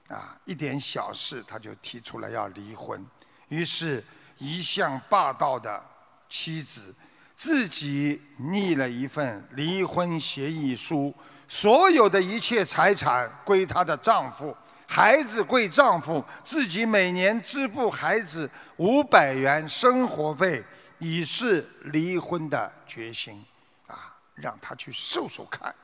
[0.08, 3.04] 啊，一点小事他就提出了要离婚。
[3.48, 4.04] 于是，
[4.38, 5.82] 一向霸道的
[6.28, 6.94] 妻子
[7.34, 11.14] 自己拟了一份离婚协议书。
[11.48, 20.64] 所有的一切财产归她的丈夫，孩子归丈夫，自己每年支付孩子五百元生活费，
[20.98, 23.44] 以示离婚的决心。
[23.86, 25.74] 啊，让他去受受看，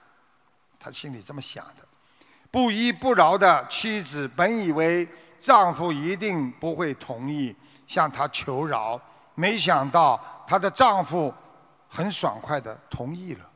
[0.79, 1.87] 他心里这么想的。
[2.51, 5.09] 不依不饶的妻子本以为
[5.39, 7.55] 丈夫一定不会同意
[7.87, 9.01] 向她求饶，
[9.35, 11.33] 没想到她的丈夫
[11.89, 13.50] 很爽快的同意了。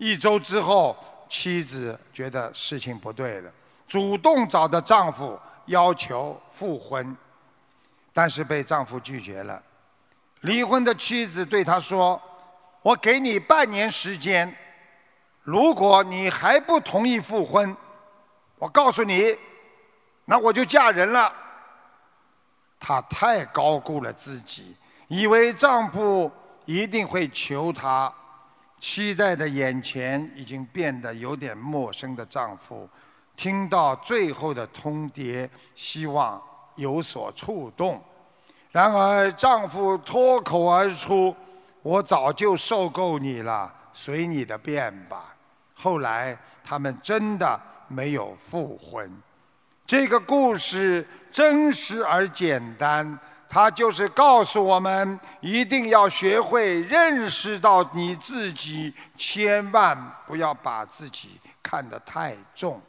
[0.00, 0.96] 一周之后，
[1.28, 3.52] 妻子觉得事情不对了，
[3.86, 7.14] 主动找的丈夫要求复婚，
[8.10, 9.62] 但是被丈夫拒绝了。
[10.40, 12.18] 离婚的妻子对他说
[12.80, 14.56] ：“我给你半年时间，
[15.42, 17.76] 如果你还不同意复婚。”
[18.56, 19.36] 我告诉你，
[20.24, 21.30] 那我就嫁人了。
[22.78, 24.74] 她太高估了自己，
[25.08, 26.32] 以为丈夫
[26.64, 28.10] 一定会求她，
[28.80, 32.88] 期待的眼前已经变得有点陌生的丈夫，
[33.36, 36.42] 听到最后的通牒，希望
[36.74, 38.02] 有所触动。
[38.72, 41.36] 然而丈夫脱口而出
[41.82, 45.36] ：“我早就受够你了，随你的便吧。”
[45.74, 47.60] 后来他们真的。
[47.92, 49.12] 没有复婚，
[49.84, 53.18] 这个故事真实而简单，
[53.52, 61.30] 它就是告诉我们，一定要学会认识到你自己，千万不要把自己
[61.60, 62.80] 看得太重。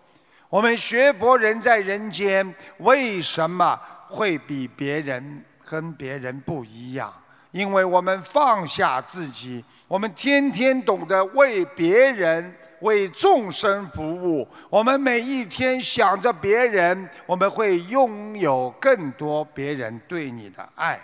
[0.50, 7.12] 我们学佛人在人间，为什么会比别人跟别人不一样？
[7.50, 12.56] 因为我们放下自己，我们天天懂得为别人。
[12.82, 21.00] 为众生服务，我们每一天想着别人，我们会拥有更多别人对你的爱。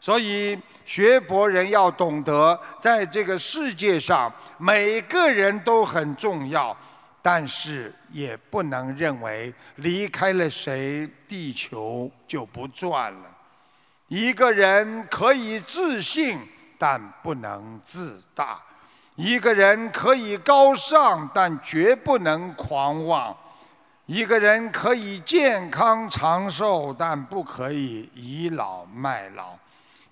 [0.00, 6.76] 所以学佛人要懂得，在这个世界上，每个人都很重要，
[7.20, 13.36] 但是也不能认为离开了谁，地球就不转了。
[14.06, 16.38] 一个人可以自信，
[16.78, 18.62] 但不能自大。
[19.18, 23.34] 一个人可以高尚，但绝不能狂妄；
[24.06, 29.58] 一个人可以健康长寿，但不可以倚老卖老；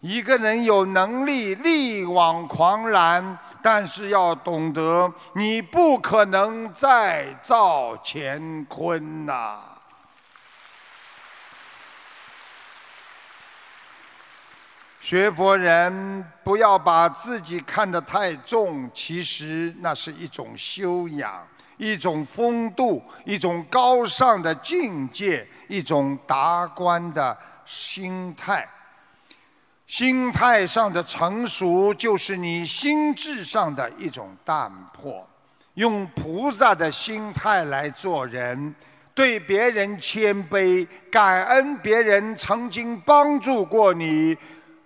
[0.01, 9.76] 一个人有能力力挽狂澜，但是要懂得，你不可能再造乾坤呐。
[15.09, 21.47] 学佛人不要把自己看得太重，其实那是一种修养，
[21.77, 28.69] 一种风度，一种高尚的境界，一种达观的心态。
[29.87, 35.25] 心态上的成熟，就是你心智上的一种淡泊。
[35.75, 38.75] 用菩萨的心态来做人，
[39.15, 44.37] 对别人谦卑，感恩别人曾经帮助过你。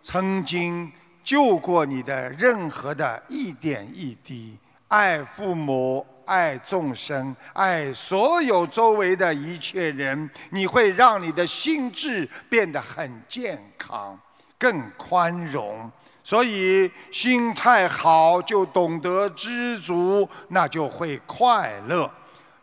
[0.02, 0.90] 曾经
[1.22, 4.56] 救过你的任何的一点一滴，
[4.88, 14.18] 爱父母，爱众生，爱所有周围的一切人，你会让你的心智变得很健康，
[14.58, 15.90] 更宽容。
[16.24, 22.10] 所以心态好，就懂得知足，那就会快乐。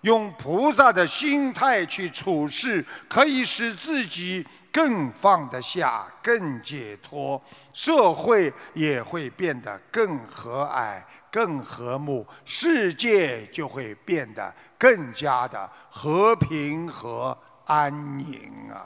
[0.02, 4.46] 用菩萨的心态去处事，可以使自己。
[4.78, 7.42] 更放得下，更解脱，
[7.74, 11.02] 社会也会变得更和蔼、
[11.32, 18.86] 更和睦，世界就会变得更加的和平和安宁啊！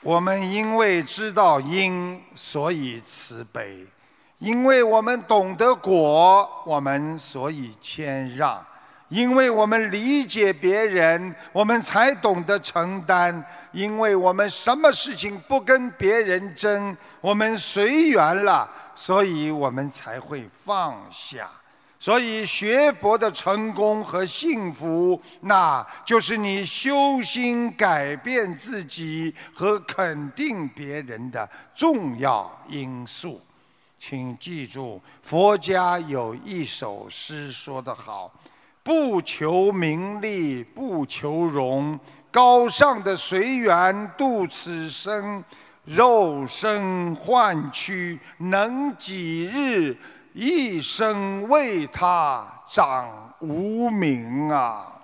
[0.00, 3.86] 我们因为知道因，所以慈悲；
[4.38, 8.66] 因为我们懂得果，我们所以谦让。
[9.10, 13.42] 因为我们理解别人，我们才懂得承担；
[13.72, 21.50] 因为我们什么事情不跟别人争，我们随缘了，所以我们才会放下。
[21.98, 33.42] 所以学佛的成功和幸福，那就是你修心改变自己和肯定别人的重要因素。
[33.98, 38.32] 请记住，佛家有一首诗说得好。
[38.90, 41.96] 不求名利，不求荣，
[42.28, 45.44] 高尚的随缘度此生，
[45.84, 49.96] 肉身换躯能几日？
[50.32, 55.00] 一生为他长无名啊！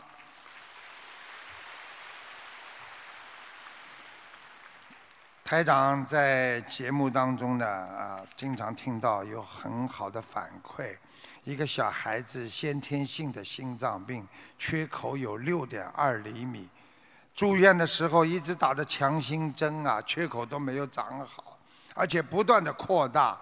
[5.45, 10.97] 台长在节目当中呢，啊，经常听到有很好的反馈。
[11.47, 14.26] 一个小孩子先天性的心脏病，
[14.59, 16.68] 缺口有六点二厘米，
[17.36, 21.57] 住院的时候一直打的强心针啊，缺口都没有长好，
[21.94, 23.40] 而且不断的扩大。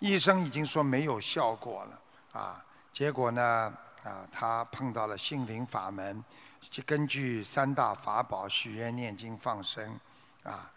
[0.00, 3.72] 医生已经说没有效果了啊，结果呢
[4.02, 6.20] 啊，他碰到了心灵法门，
[6.68, 9.96] 就根据三大法宝许愿、念经、放生
[10.42, 10.68] 啊，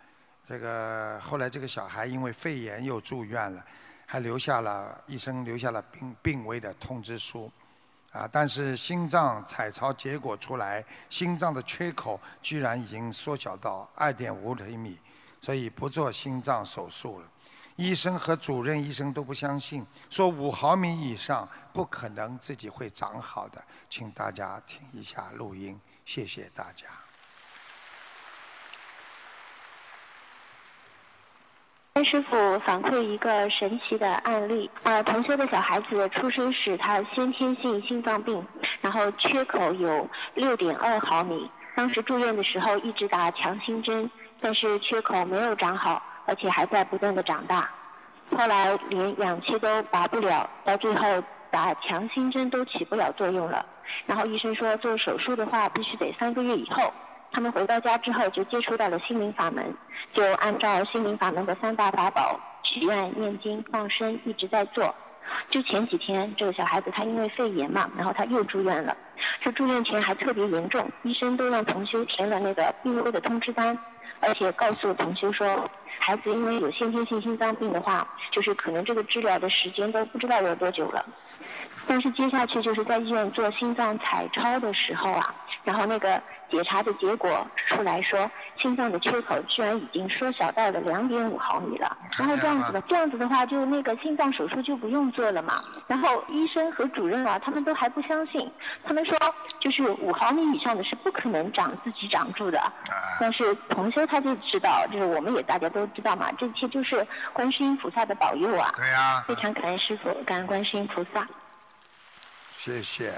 [0.47, 3.65] 这个后来这个小孩因为肺炎又住院了，
[4.11, 7.49] 还留下了医生留下了病病危的通知书。
[8.11, 8.27] 啊！
[8.29, 14.99] 但是心脏彩超结果出来，心脏的缺口居然已经缩小到二点五厘米，
[15.41, 17.25] 所以不做心脏手术了。
[17.77, 23.63] 医生和主任医生都不相信，说五毫米以上不可能自己会长好的。
[23.89, 27.00] 请大家听一下录音，谢谢大家。
[31.93, 38.41] 跟师傅反馈一个神奇的案例，呃，同修的小孩子出生时他先天性心脏病，
[38.79, 47.69] 然后缺口有六点二毫米，当时住院的时候一直打强心针，但是缺口没有长好，而且还在不断的长大，
[48.37, 51.21] 后来连氧气都拔不了，到最后
[51.51, 53.65] 打强心针都起不了作用了，
[54.05, 56.93] 然后医生说做手术的话必须得三个月以后。
[57.31, 59.73] 他们回到家之后就接触到了心灵法门，
[60.13, 64.93] 就按照心灵法门的三大法宝许愿、念经、放生，一直在做。
[65.47, 68.95] 就前几天，这个小孩子他因为肺炎嘛，然后他又住院了。
[69.41, 73.77] 这住院前还特别严重，医生都让同修填了那个病危的通知单，
[74.19, 75.69] 而且告诉同修说，
[75.99, 81.05] 孩子因为有先天性心脏病的话，就是可能这个治疗的时间都不知道有多久了。
[81.87, 86.21] 但是接下去就是在医院做心脏彩超的时候啊，然后那个。
[86.51, 88.29] 检查的结果出来说，
[88.61, 91.97] 心脏的缺口居然已经缩小到了两点五毫米了。
[92.19, 95.63] 然后这样子的，这样子的话，就那个心脏手术就不用做了嘛。
[95.87, 98.51] 然后医生和主任啊，他们都还不相信，
[98.83, 99.17] 他们说
[99.59, 102.61] 就是五毫米以上的是不可能长自己长住的。
[103.19, 108.71] 但是同修他就知道，就是我们也大家都知道嘛，这一切就是观世音菩萨的保佑啊。
[108.75, 109.23] 对呀。
[109.27, 111.25] 非常感恩师傅，感恩观世音菩萨。
[112.53, 113.11] 谢谢。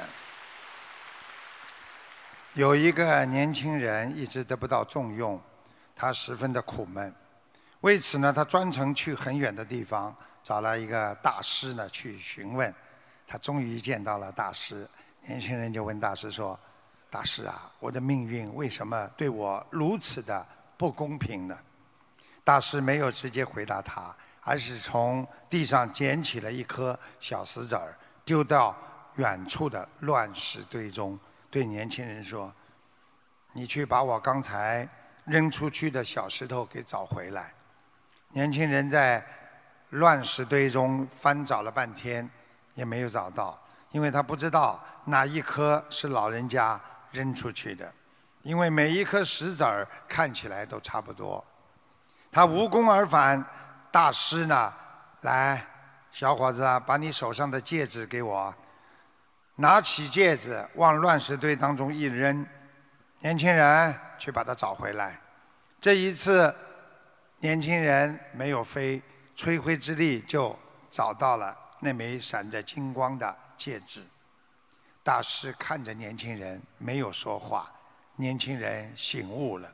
[2.55, 5.41] 有一个年轻人一直得不到重用，
[5.95, 7.11] 他十分的苦闷。
[7.81, 12.71] 为此呢，他专程去很远的地方找了一个大师呢去询问。
[13.25, 14.87] 他终于见到了大师，
[15.25, 16.57] 年轻人就问大师说
[17.09, 20.47] ：“大师啊，我的命运为什么对我如此的
[20.77, 21.57] 不公平呢？”
[22.45, 28.77] 大师没有直接回答他，而是从地上捡起了一颗小石子儿，丢到
[29.15, 31.17] 远处的乱石堆中。
[31.53, 32.51] 对年轻人说
[33.53, 34.89] ：“你去把我刚才
[35.25, 37.53] 扔出去的小石头给找回来。”
[38.33, 39.23] 年轻人在
[39.91, 42.27] 乱石堆中翻找了半天，
[42.73, 46.81] 也没有找到，因为他不知道哪一颗是老人家
[47.11, 47.93] 扔出去的，
[48.41, 51.45] 因为每一颗石子儿看起来都差不多。
[52.31, 53.45] 他无功而返，
[53.91, 54.73] 大师呢，
[55.21, 55.63] 来，
[56.11, 58.51] 小伙子，把你手上的戒指给我。
[59.55, 62.45] 拿起戒指往乱石堆当中一扔，
[63.19, 65.19] 年轻人去把它找回来。
[65.79, 66.53] 这一次，
[67.39, 69.01] 年轻人没有飞，
[69.35, 70.57] 吹灰之力就
[70.89, 74.01] 找到了那枚闪着金光的戒指。
[75.03, 77.71] 大师看着年轻人，没有说话。
[78.15, 79.69] 年轻人醒悟了：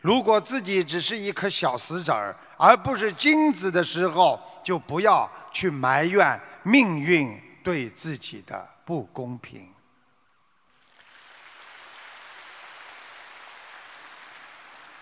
[0.00, 8.68] 如果自己只是一颗小石子儿，而不是金子的时候，就不要去埋怨命运对自己的。
[8.90, 9.68] 不公平。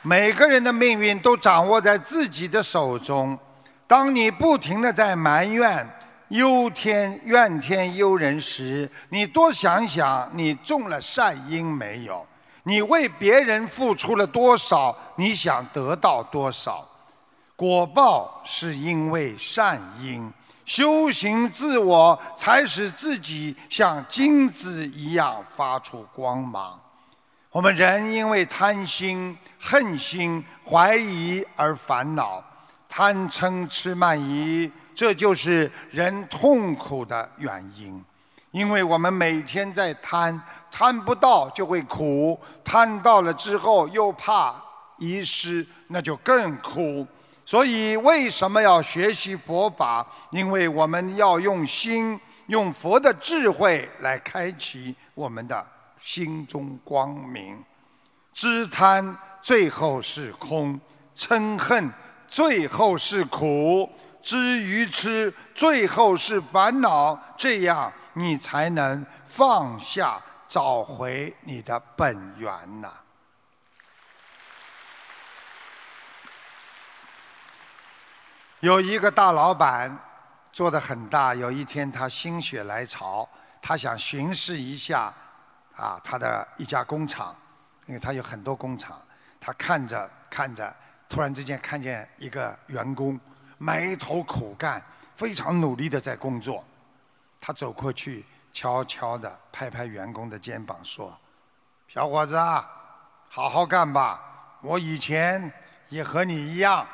[0.03, 3.39] 每个人的命运都掌握在自己的手中。
[3.87, 5.89] 当你不停的在埋怨、
[6.29, 12.27] 忧天怨天尤人时，你多想想，你种了善因没有？
[12.65, 14.95] 你为别人付出了多少？
[15.17, 16.87] 你想得到多少？
[17.57, 20.31] 果报是因为善因。
[20.69, 26.79] 修行自我，才使自己像金子一样发出光芒。
[27.51, 32.45] 我们人因为贪心、恨心、怀疑而烦恼，
[32.87, 38.05] 贪嗔痴慢疑，这就是人痛苦的原因。
[38.51, 40.39] 因为我们每天在贪，
[40.71, 44.55] 贪不到就会苦；贪到了之后又怕
[44.99, 47.07] 遗失，那就更苦。
[47.49, 50.07] 所以，为什么要学习佛法？
[50.31, 55.67] 因为我们要用心，用佛的智慧来开启我们的
[55.99, 57.65] 心中光明。
[58.35, 60.79] 知贪最后是空，
[61.17, 61.91] 嗔恨
[62.29, 63.89] 最后是苦，
[64.23, 67.19] 知愚痴最后是烦恼。
[67.39, 72.51] 这样，你才能放下，找回你的本源
[72.83, 72.93] 呐。
[78.61, 79.97] 有一个大老板，
[80.51, 81.33] 做得很大。
[81.33, 83.29] 有一天他心血来潮，
[83.63, 85.15] 他想巡视一下
[85.77, 87.33] 啊他的一家工厂，
[87.87, 89.01] 因为他有很多工厂。
[89.41, 90.75] 他看着看着，
[91.09, 93.19] 突然之间看见一个员工
[93.59, 94.83] 埋头苦干，
[95.15, 96.65] 非常努力的在工作。
[97.41, 101.17] 他走过去，悄悄地拍拍员工的肩膀，说
[101.87, 102.69] ：“小伙子啊，
[103.29, 104.21] 好好干吧。
[104.63, 105.53] 我以前
[105.91, 106.85] 也和你一样。”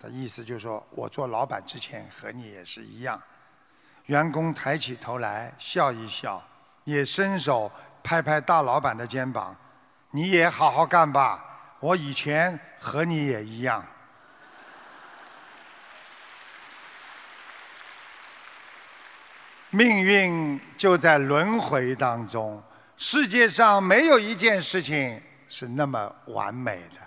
[0.00, 3.20] 的意思就是说我做老板之前和你也是一样。
[4.06, 6.42] 员工抬起头来笑一笑，
[6.84, 7.70] 也伸手
[8.02, 9.54] 拍拍大老板的肩膀
[10.12, 11.76] ：“你也好好干吧。
[11.80, 13.84] 我以前和你也一样。”
[19.70, 22.62] 命运就在轮回当中，
[22.96, 27.00] 世界上没有一件事情是那么完美的，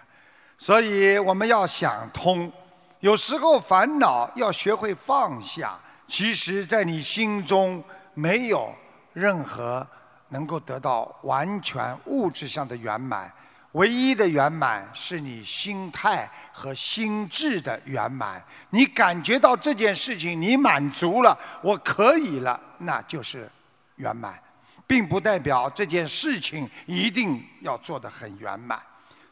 [0.60, 2.54] 所以我们要想通。
[3.02, 5.78] 有时候烦恼要学会放下，
[6.08, 7.84] 其实，在你心中
[8.14, 8.72] 没有
[9.12, 9.86] 任何
[10.30, 13.32] 能够得到完全物质上的圆满。
[13.72, 18.43] 唯一的圆满是你心态和心智的圆满。
[18.70, 23.49] 你感觉到这件事情你满足了，我可以了，那就是
[23.95, 24.39] 圆满，
[24.86, 28.80] 并不代表这件事情一定要做得很圆满。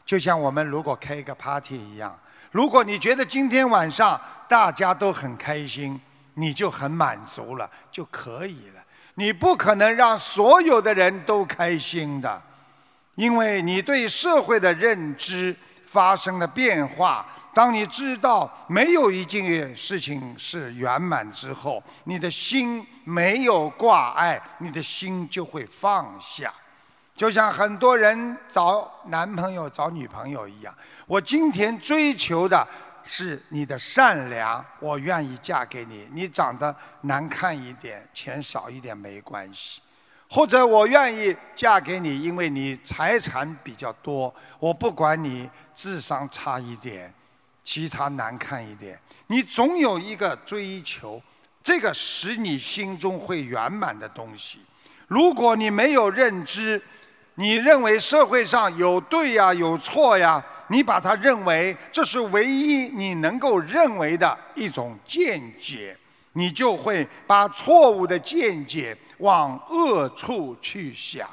[0.04, 2.18] 就像我们如果开一个 party 一样，
[2.50, 6.00] 如果你觉得今天晚上大家都很开心，
[6.34, 8.82] 你就很满足了就可以了。
[9.14, 12.42] 你不可能让所有的人都开心的。
[13.16, 26.52] 因为你对社会的认知发生了变化，当你知道没有一件事情是圆满之后，你的心没有挂碍，你的心就会放下。
[27.20, 30.74] 就像很多人找男朋友、找女朋友一样，
[31.06, 32.66] 我今天追求的
[33.04, 36.08] 是你的善良，我愿意嫁给你。
[36.14, 39.82] 你长得难看一点，钱少一点没关系。
[40.30, 44.34] 或者我愿意嫁给你，因为你财产比较多。
[44.58, 47.12] 我不管你智商差一点，
[47.62, 51.22] 其他难看一点，你总有一个追求，
[51.62, 54.60] 这个使你心中会圆满的东西。
[55.06, 56.80] 如果你没有认知，
[57.34, 65.96] 你认为社会上有对呀有错呀，你把它认为这是唯一你能够认为的一种见解，
[66.32, 68.96] 你就会把错误的见解。
[69.20, 71.28] 往恶处去想，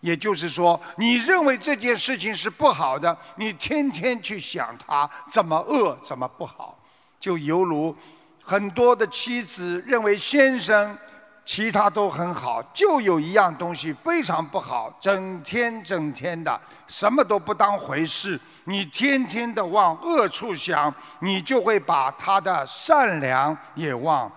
[0.00, 6.78] 也就是说，你认为这件事情是不好的，你天天去想它怎么恶怎么不好，
[7.18, 7.96] 就犹如
[8.42, 10.94] 很多的妻子认为先生
[11.44, 24.30] 其他都很好，就有一样东西非常不好，整天整天的什么都不当回事，你天天的往恶处想，你就会把他的善良也往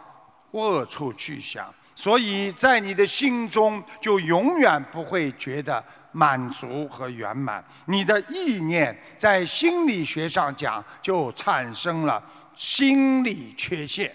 [0.52, 1.72] 恶处去想。
[1.96, 5.82] 所以在你的心中就永远不会觉得
[6.12, 12.22] 满足和圆满，你的意念在心理学上讲就产生了
[12.56, 14.14] 心理缺陷。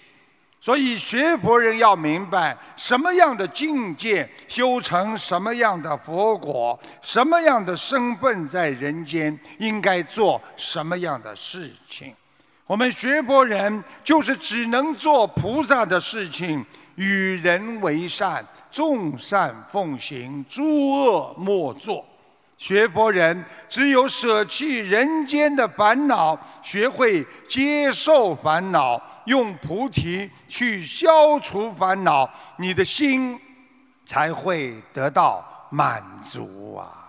[0.61, 12.15] 所以学佛人要明白什么样的境界修成什么样的佛果，什么样的身份在人间应该做什么样的事情。
[12.67, 16.65] 我们学佛人就是只能做菩萨的事情。
[16.97, 22.05] 与人为善，众善奉行，诸恶莫作。
[22.59, 33.41] 学佛人只有舍弃人间的烦恼，学会接受烦恼，用菩提去消除烦恼，你的心
[34.07, 37.09] 才会得到满足啊！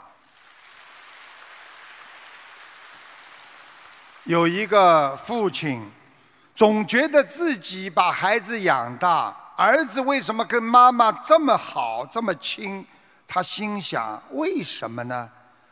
[4.26, 5.92] 有一个父亲，
[6.54, 9.36] 总觉得自己把孩子养大。
[9.58, 12.86] 儿子为什么跟妈妈这么好这么亲？
[13.28, 15.30] 他心想：为什么呢？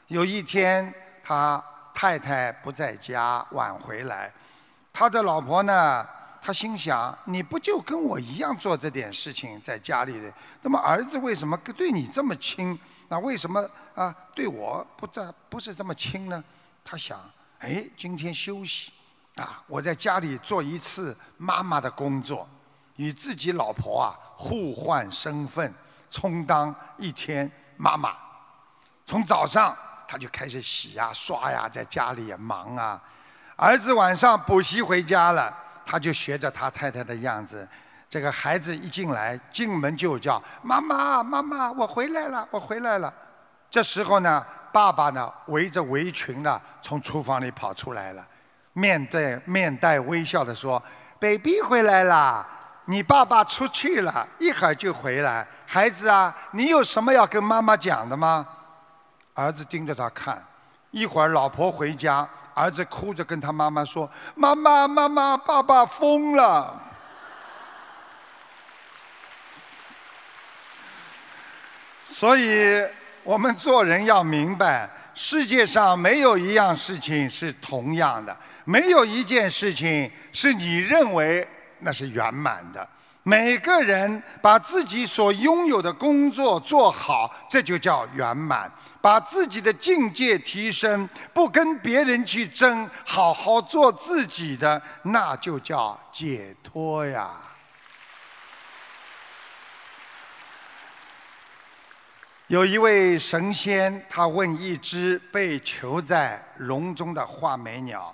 [0.07, 1.63] 有一天，他
[1.93, 4.31] 太太不在家，晚回来，
[4.93, 6.07] 他的老婆呢？
[6.49, 10.33] 他心想：你不就跟我一样做这点事情在家里的？
[10.63, 12.75] 那么儿子为什么对你这么亲？
[13.07, 16.43] 那为什么啊对我不在不是这么亲呢？
[16.83, 17.19] 他想：
[17.59, 18.91] 哎，今天休息
[19.35, 22.49] 啊，我在家里做一次妈妈的工作。
[22.95, 25.71] 与自己老婆啊互换身份，
[26.09, 28.17] 充当一天妈妈。
[29.05, 29.77] 从早上
[30.07, 32.99] 他就开始洗呀刷呀，在家里也忙啊。
[33.55, 35.55] 儿子晚上补习回家了，
[35.89, 37.67] 他就学着他太太的样子。
[38.07, 43.11] 这个孩子一进来，进门就叫妈妈妈妈，我回来了，我回来了。
[43.71, 48.23] 这时候呢，爸爸呢围着围裙呢从厨房里跑出来了，
[48.73, 50.81] 面对面带微笑的说
[51.19, 52.45] ：“baby 回来了。”
[52.85, 55.47] 你爸爸出去了，一会儿就回来。
[55.65, 58.45] 孩子啊，你有什么要跟妈妈讲的吗？”
[59.33, 60.43] 儿子盯着他看，
[60.91, 62.27] 一会儿老婆回家，
[62.59, 66.83] 儿子哭着跟他妈妈说：“妈妈，妈妈，爸爸疯了。”
[72.03, 72.85] 所以，
[73.23, 78.35] 我们做人要明白，世界上没有一样事情是同样的，
[78.65, 81.47] 没有一件事情是你认为
[81.79, 82.85] 那是圆满的。
[83.29, 88.71] 每个人把自己所拥有的工作做好，这就叫圆满。
[88.99, 97.29] 把自己的境界提升，不跟别人去争，好好做自己的，那就叫解脱呀。
[102.47, 108.13] 有一位神仙，他问一只被囚在笼中的画眉鸟，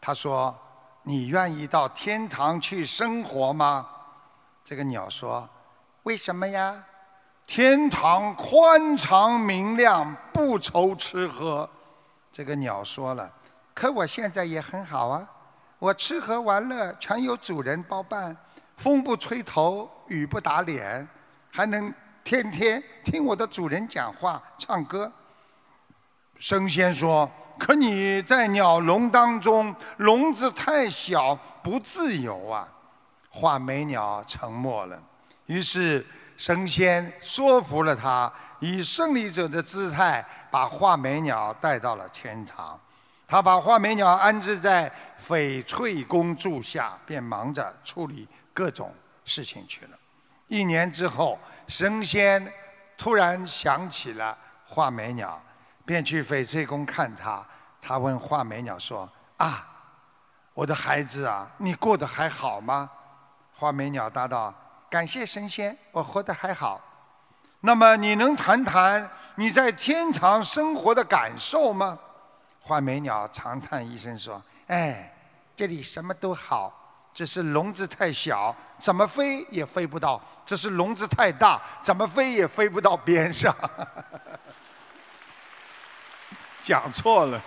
[0.00, 0.58] 他说
[1.04, 3.86] ：“你愿意到天堂去生活吗？”
[4.64, 5.48] 这个鸟说
[6.04, 6.82] ：“为什么呀？
[7.46, 11.68] 天堂宽敞明亮，不愁吃喝。”
[12.32, 13.30] 这个鸟说了
[13.74, 15.28] ：“可我现在也很好啊，
[15.78, 18.34] 我吃喝玩乐全有主人包办，
[18.78, 21.06] 风不吹头，雨不打脸，
[21.50, 21.92] 还能……”
[22.24, 25.12] 天天听我的主人讲话、唱歌。
[26.38, 32.66] 神仙说：“可你在鸟笼当中，笼子太小，不自由啊。”
[33.34, 35.02] 画眉鸟沉默了。
[35.46, 36.06] 于是
[36.36, 42.78] 神仙说服了他，以胜利者的姿态把画眉鸟带到了天堂。
[43.26, 44.88] 他把画眉鸟安置在
[45.20, 49.98] 翡翠宫住下，便忙着处理各种事情去了。
[50.46, 51.36] 一年之后。
[51.66, 52.52] 神仙
[52.94, 55.42] 突然想起了画眉鸟，
[55.86, 57.42] 便去翡翠宫看他。
[57.80, 59.10] 他问画眉鸟说
[59.40, 59.66] ：“啊，
[60.52, 62.90] 我的孩子啊，你过得还好吗？”
[63.64, 64.52] 画眉鸟答道
[64.90, 66.78] ：“感谢神仙，我活得还好。”
[67.60, 71.98] 那么你能谈谈你在天堂生活的感受吗？
[72.60, 75.10] 画眉鸟长叹一声说：“哎，
[75.56, 76.78] 这里什么都好。”
[77.14, 83.56] 只是笼子太小，怎么飞也飞不到；只是笼子太大，怎么飞也飞不到边上。
[86.62, 87.40] 讲错了。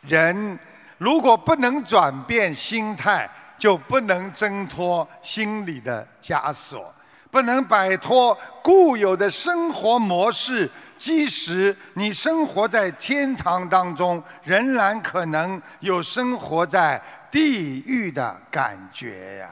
[0.00, 0.58] 人
[1.04, 3.28] 如果不能转变心态，
[3.58, 6.94] 就不能挣脱心理的枷锁，
[7.30, 10.70] 不能摆脱固有的生活模式。
[10.96, 16.98] 即使你生活在天堂当中，仍然可能有生活在
[17.30, 19.50] 地狱的感觉呀。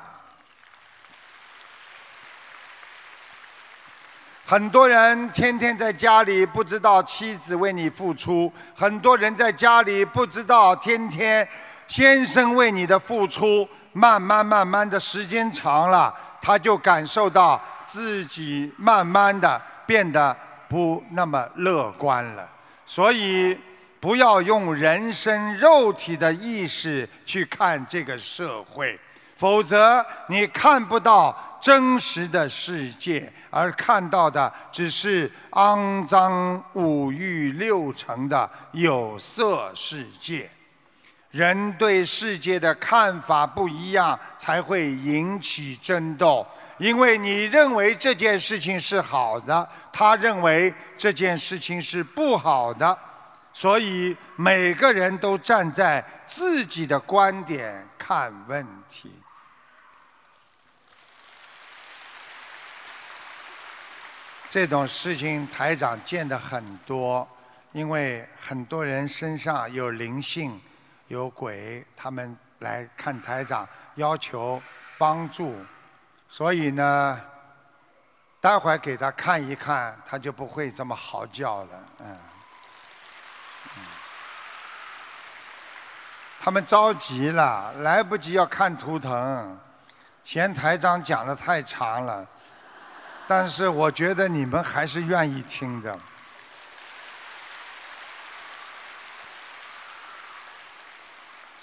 [4.53, 11.49] 很多人天天在家里不知道妻子为你付出，很多人在家里不知道天天
[11.89, 13.67] 先生为你的付出。
[13.95, 20.37] 慢慢慢慢的时间长了，他就感受到自己慢慢的变得。
[20.69, 22.47] 不那么乐观了，
[22.85, 23.59] 所以
[24.01, 28.99] 不要用人身肉体的意识去看这个社会，
[29.39, 40.51] 否则你看不到真实的世界，而看到的只是肮脏五欲六尘的有色世界。
[41.31, 46.45] 人对世界的看法不一样，才会引起争斗。
[46.79, 52.99] 因为你认为这件事情是好的，他认为这件事情是不好的，
[53.53, 58.82] 所以每个人都站在自己的观点看问题。
[64.53, 67.27] 这种事情台长见的很多，
[67.73, 70.61] 因为很多人身上有灵性、
[71.09, 74.61] 有鬼，他们来看台长，要求
[74.99, 75.57] 帮助。
[76.29, 77.19] 所以呢，
[78.43, 81.85] 待会儿给他看一看，他就不会这么嚎叫了。
[82.01, 82.19] 嗯，
[86.39, 89.59] 他们着急了，来不及要看图腾，
[90.23, 92.29] 嫌台长讲的太长了。
[93.27, 95.99] 但是我觉得你们还是愿意听的。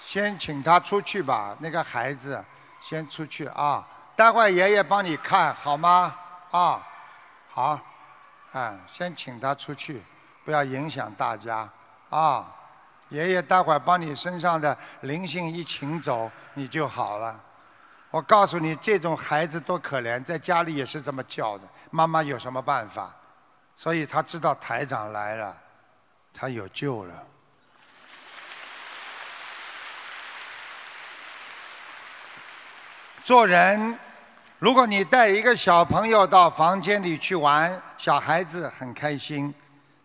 [0.02, 2.44] 先请他出去吧，那个孩子
[2.80, 3.86] 先出去啊。
[4.16, 6.14] 待会爷爷帮你看好吗？
[6.50, 6.84] 啊，
[7.48, 7.78] 好，
[8.52, 10.02] 啊，先请他出去，
[10.44, 11.68] 不要影响大家。
[12.10, 12.52] 啊，
[13.10, 17.40] 爷爷待会帮你身上的灵性一请走，你就好了。
[18.10, 23.14] 我告诉你，这种孩子多可怜，在家里也是这么叫的，妈妈有什么办法？
[23.76, 25.56] 所以他知道台长来了，
[26.34, 27.26] 他有救了。
[33.22, 33.96] 做人，
[34.58, 39.54] 如果你带一个小朋友到房间里去玩，小孩子很开心。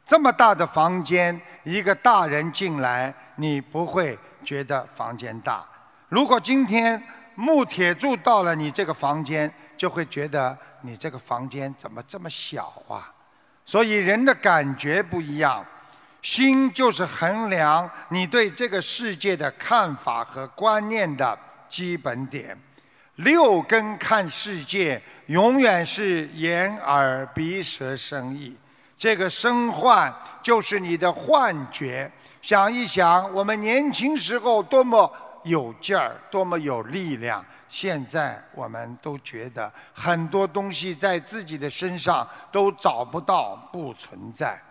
[0.06, 5.66] 这么大的房间，一个大人进来，你不会觉得房间大。
[6.08, 7.02] 如果今天
[7.36, 13.14] 木铁柱到了你这个房间，就会觉得你这个房间怎么这么小啊？
[13.64, 15.66] 所以人的感觉不一样，
[16.22, 22.58] 心就是衡量你对这个世界的看法和观念的基本点。
[23.16, 28.56] 六根看世界，永远是眼耳鼻舌身意。
[28.98, 30.14] 这个身幻
[30.44, 32.12] 就是你的幻觉。
[32.42, 35.12] 想一想，我们年轻时候多么
[35.46, 37.44] 有劲儿，多么有力量。
[37.68, 44.62] 现在我们都觉得很多东西在自己的身上都找不到，不存在。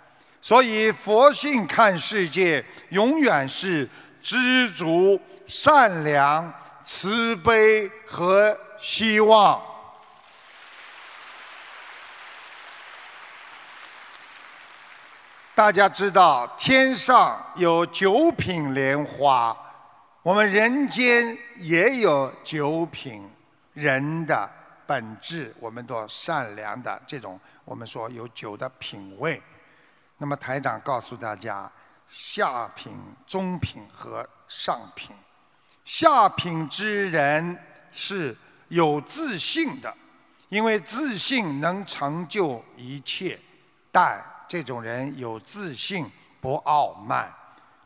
[0.41, 3.89] 所以佛性看世界，永远是
[4.23, 6.53] 知足、善良、
[6.83, 9.61] 慈悲和希望。
[15.55, 19.57] 大家知道，天上有九品莲花，
[20.25, 23.29] 我们人间也有九品
[23.75, 24.51] 人的
[24.87, 29.43] 本质，我们都善良的这种，我们说有九的品位。
[30.17, 31.71] 那么台长告诉大家，
[32.09, 32.97] 下品、
[33.27, 35.15] 中品和上品。
[35.85, 37.59] 下品之人
[37.93, 38.35] 是
[38.69, 39.95] 有自信的，
[40.49, 43.39] 因为自信能成就一切，
[43.93, 44.25] 但。
[44.47, 46.07] 这种人有自信，
[46.41, 47.33] 不傲慢，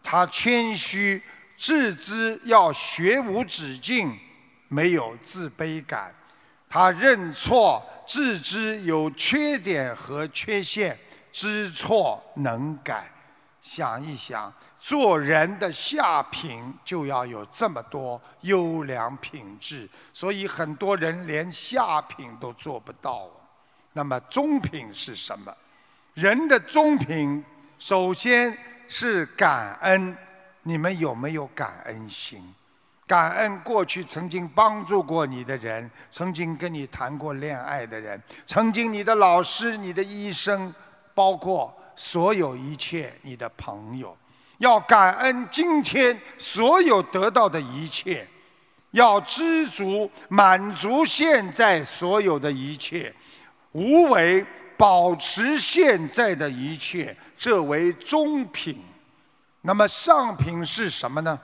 [0.03, 1.23] 他谦虚，
[1.59, 4.17] 自知要学无止境，
[4.69, 6.15] 没有自卑感，
[6.69, 10.97] 他认错，自知有缺点和缺陷，
[11.33, 13.11] 知错能改。
[13.61, 23.29] 想一想，做人的下品就要有这么多优良品质，所以很多人连下品都做不到。
[23.95, 25.53] 那么中品是什么？
[26.15, 27.45] 人的中品，
[27.81, 28.57] 首先
[28.87, 30.17] 是感恩。
[30.69, 32.43] 你们有没有感恩心？
[33.07, 40.75] 感恩过去曾经帮助过你的人，曾经跟你谈过恋爱的人，曾经你的老师、你的医生，
[41.15, 44.15] 包括所有一切你的朋友。
[44.59, 48.29] 要感恩今天所有得到的一切，
[48.91, 53.15] 要知足满足现在所有的一切，
[53.73, 54.45] 无为。
[54.79, 58.81] 保持现在的一切，这为中品。
[59.63, 61.39] 那么上品是什么呢？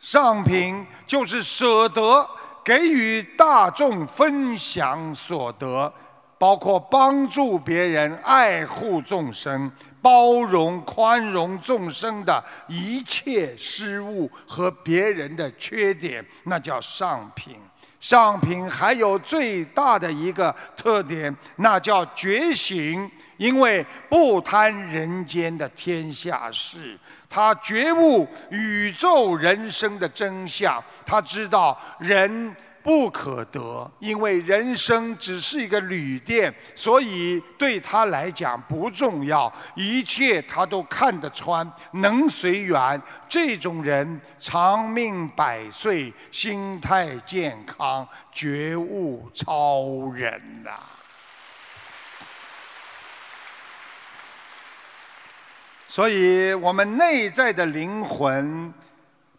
[0.00, 2.28] 上品就是舍得
[2.62, 5.92] 给予大众分享所得，
[6.38, 9.70] 包括帮助别人、爱护众生、
[10.02, 17.56] 包容宽容众生的一切失误和别人的缺点，那叫上品。
[17.98, 23.10] 上品还有最大的一个特点，那叫觉醒。
[23.36, 26.96] 因为不贪人间的天下事，
[27.34, 32.54] 他觉悟宇宙人生的真相，他知道人。
[32.84, 43.00] 不可得，因为人生只是一个旅店，所以对他来讲不重要，一切他都看得穿，能随缘。
[43.26, 50.72] 这种人长命百岁，心态健康，觉悟超人呐。
[55.94, 58.74] 所以我们内在的灵魂，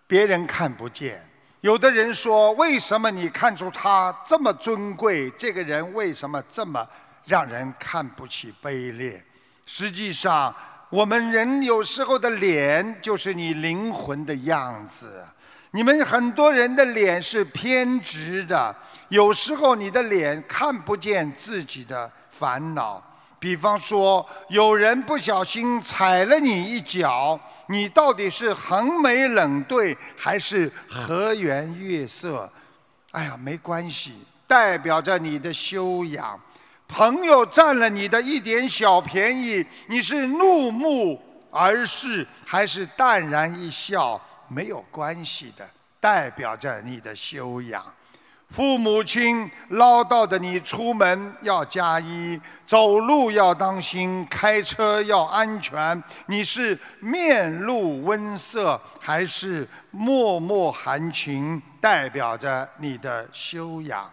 [0.07, 1.21] 别人看不见。
[1.59, 5.29] 有的人说：“为什么你看出他这么尊贵？
[5.31, 6.87] 这个人为什么这么
[7.25, 9.21] 让人看不起、卑劣？”
[9.67, 10.55] 实际上，
[10.89, 15.25] 我们人有时候的脸就是你灵魂的样子。
[15.71, 18.73] 你们很多人的脸是偏执的，
[19.09, 23.03] 有时候你的脸看不见自己的烦恼。
[23.45, 32.51] 比方说，有人不小心踩了你一脚，你到底是横眉冷对还是和颜悦色？
[33.11, 34.15] 哎呀，没关系，
[34.47, 36.39] 代表着你的修养。
[36.87, 41.21] 朋友占了你的一点小便宜，你是怒目
[41.51, 44.19] 而视还是淡然一笑？
[44.47, 45.69] 没有关系的，
[45.99, 47.85] 代表着你的修养。
[48.49, 56.01] 父母亲唠叨的你出门要加衣，走路要当心，开车要安全。
[56.27, 64.09] 你是面露温色还是脉脉含情，代表着你的修养。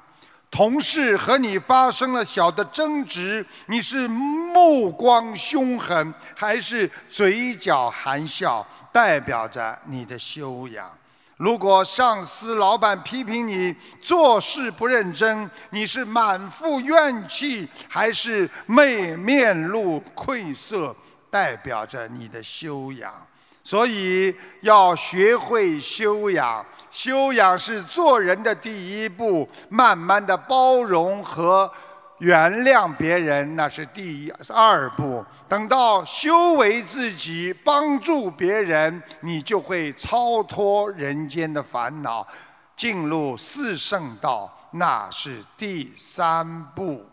[0.51, 10.91] 同事和你发生了小的争执，你是目光凶狠还是嘴角含笑，代表着你的修养。
[11.43, 20.95] 如果上司、老板批评你做事不认真，你是满腹怨气，还是面面露愧色，
[21.29, 23.13] 代表着你的修养。
[23.65, 31.69] 所以要学会修养，修养是做人的第一步，慢慢的包容和。
[32.23, 42.25] 原谅别人那是第二步，等到修为自己，帮助别人，你就会超脱人间的烦恼，
[42.77, 47.05] 进入四圣道，那是第三步。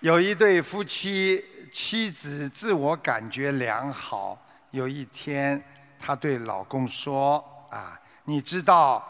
[0.00, 4.36] 有一对夫妻，妻子自我感觉良好。
[4.72, 5.62] 有一天，
[6.00, 7.38] 她对老公说
[7.70, 9.08] ：“啊，你知道。”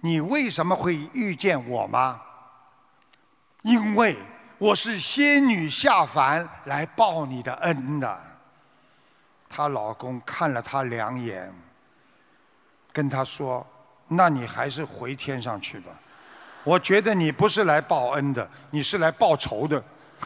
[0.00, 2.20] 你为什么会遇见我吗？
[3.62, 4.16] 因为
[4.56, 8.18] 我是仙女下凡来报你的恩的。
[9.50, 11.54] 她老公看了她两眼，
[12.90, 13.66] 跟她说
[14.08, 15.92] ：“那你还是回天上去吧。
[16.64, 19.84] 我觉得你不是来报恩的，你是来报仇的。”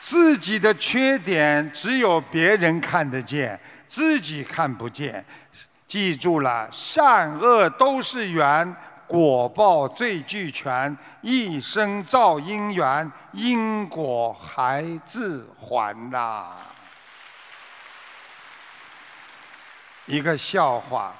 [0.00, 3.60] 自己的缺点只有别人看得见。
[3.88, 5.24] 自己看不见，
[5.86, 8.76] 记住了，善恶都是缘，
[9.06, 16.48] 果报最俱全，一生造因缘，因果还自还呐。
[20.04, 21.14] 一个笑话，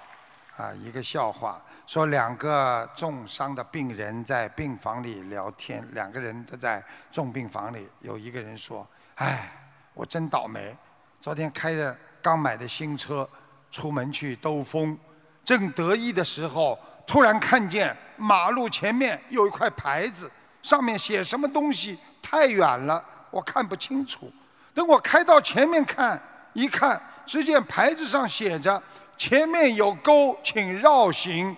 [0.57, 9.51] 啊，一个笑话，说两个重伤的病人在病房里聊天，两个人都在重病房里，有一个人说：“哎，
[9.95, 10.77] 我真倒霉，
[11.21, 11.97] 昨天开着。”
[12.29, 13.27] 刚买的新车，
[13.71, 14.95] 出门去兜风，
[15.43, 20.31] 正得意的时候，突然看见马路前面有一块牌子，
[20.63, 21.99] 上面写什么东西？
[22.21, 24.31] 太远了，我看不清楚。
[24.75, 26.21] 等我开到前面看，
[26.53, 28.83] 一看，只见牌子上写着
[29.17, 31.57] “前面有沟，请绕行”。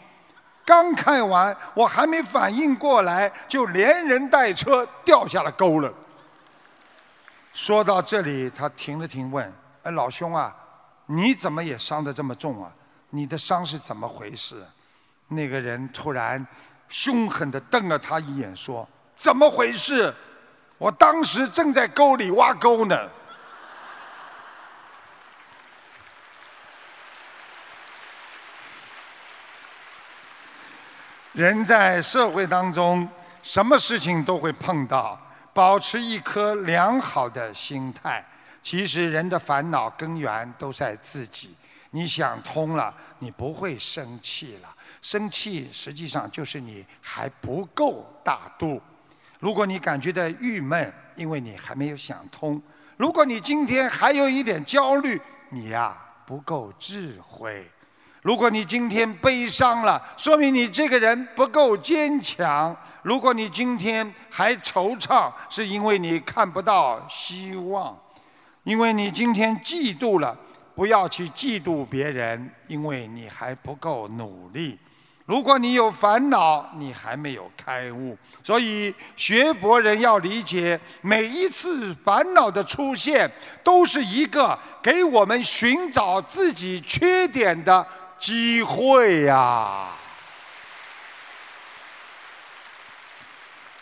[0.65, 5.93] 刚看完，我还没反应过来，就连人带车掉下了沟了。
[7.53, 9.53] 说到这里，他停了停，问。
[9.83, 10.55] 哎，老兄啊，
[11.13, 12.73] 你怎么也伤得这么重啊？
[13.11, 14.65] 你的伤是怎么回事？
[15.27, 16.47] 那个人突然
[16.89, 20.15] 凶狠地瞪了他一眼，说：“怎么回事？
[20.79, 22.97] 我当时正在沟里挖沟呢。”
[31.33, 33.09] 人在社会当中，
[33.43, 35.21] 什么事情都会碰到，
[35.53, 38.25] 保持一颗良好的心态。
[38.63, 41.55] 其实人的烦恼根源都在自己。
[41.91, 44.69] 你想通了，你不会生气了。
[45.03, 48.81] 生气实际上就是你还不够大度。
[49.39, 52.61] 如果你感觉到郁闷，因为你还没有想通。
[52.97, 55.97] 如果你今天还有一点焦虑，你呀
[56.27, 57.69] 不够智慧。
[58.23, 62.77] 如果你今天悲伤了，说明你这个人不够坚强。
[63.03, 67.99] 如果你今天还惆怅，是因为你看不到希望。
[68.71, 70.39] 因为你今天嫉妒了，
[70.77, 74.79] 不要去嫉妒别人，因为你还不够努力。
[75.27, 78.17] 如果你有烦恼，你还没有开悟。
[78.45, 83.29] 所以学佛人要理解，每一次烦恼的出现，
[83.65, 87.85] 都是一个给我们寻找自己缺点的
[88.21, 89.89] 机会呀。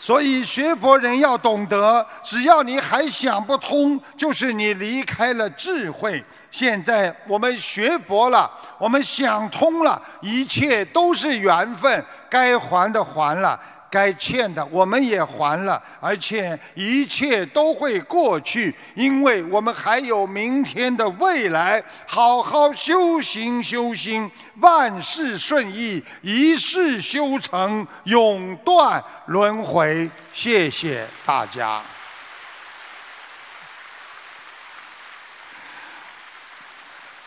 [0.00, 6.24] 所以学佛人要懂得，只要你还想不通，就是你离开了智慧。
[6.50, 13.58] 现在我们学佛了，我们想通了，一切都是缘分，该还的还了。
[13.90, 21.82] 该欠的我们也还了，而且一切都会过去，因为我们还有明天的未来。
[22.06, 30.10] 好好修行，修心，万事顺意，一世修成，永断轮回。
[30.32, 31.80] 谢谢大家。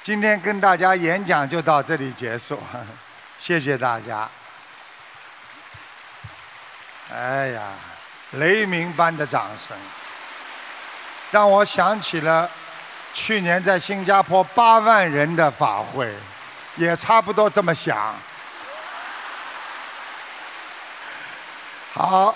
[0.03, 2.57] 今天跟大家演讲就到这里结束，
[3.39, 4.29] 谢谢大家。
[7.13, 7.61] 哎呀，
[8.31, 9.75] 雷鸣般的掌声，
[11.29, 12.49] 让我想起了
[13.13, 16.13] 去年在新加坡八万人的法会，
[16.77, 18.15] 也差不多这么响。
[21.93, 22.33] 好，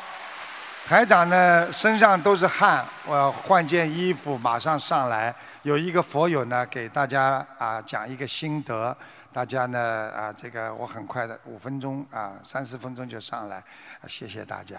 [0.85, 5.33] 台长呢身上都是汗，我换件衣服，马上上来。
[5.61, 8.95] 有一个佛友呢给大家啊讲一个心得，
[9.35, 9.77] 大家呢
[10.15, 13.61] 啊这个我很快的五分钟啊三四分钟就上来。
[14.07, 14.77] 谢谢大家。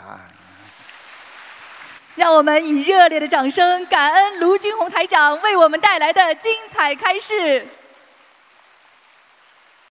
[2.15, 7.69] 让我们以热烈的掌声，感恩卢军红台长为我们带来的精彩开示。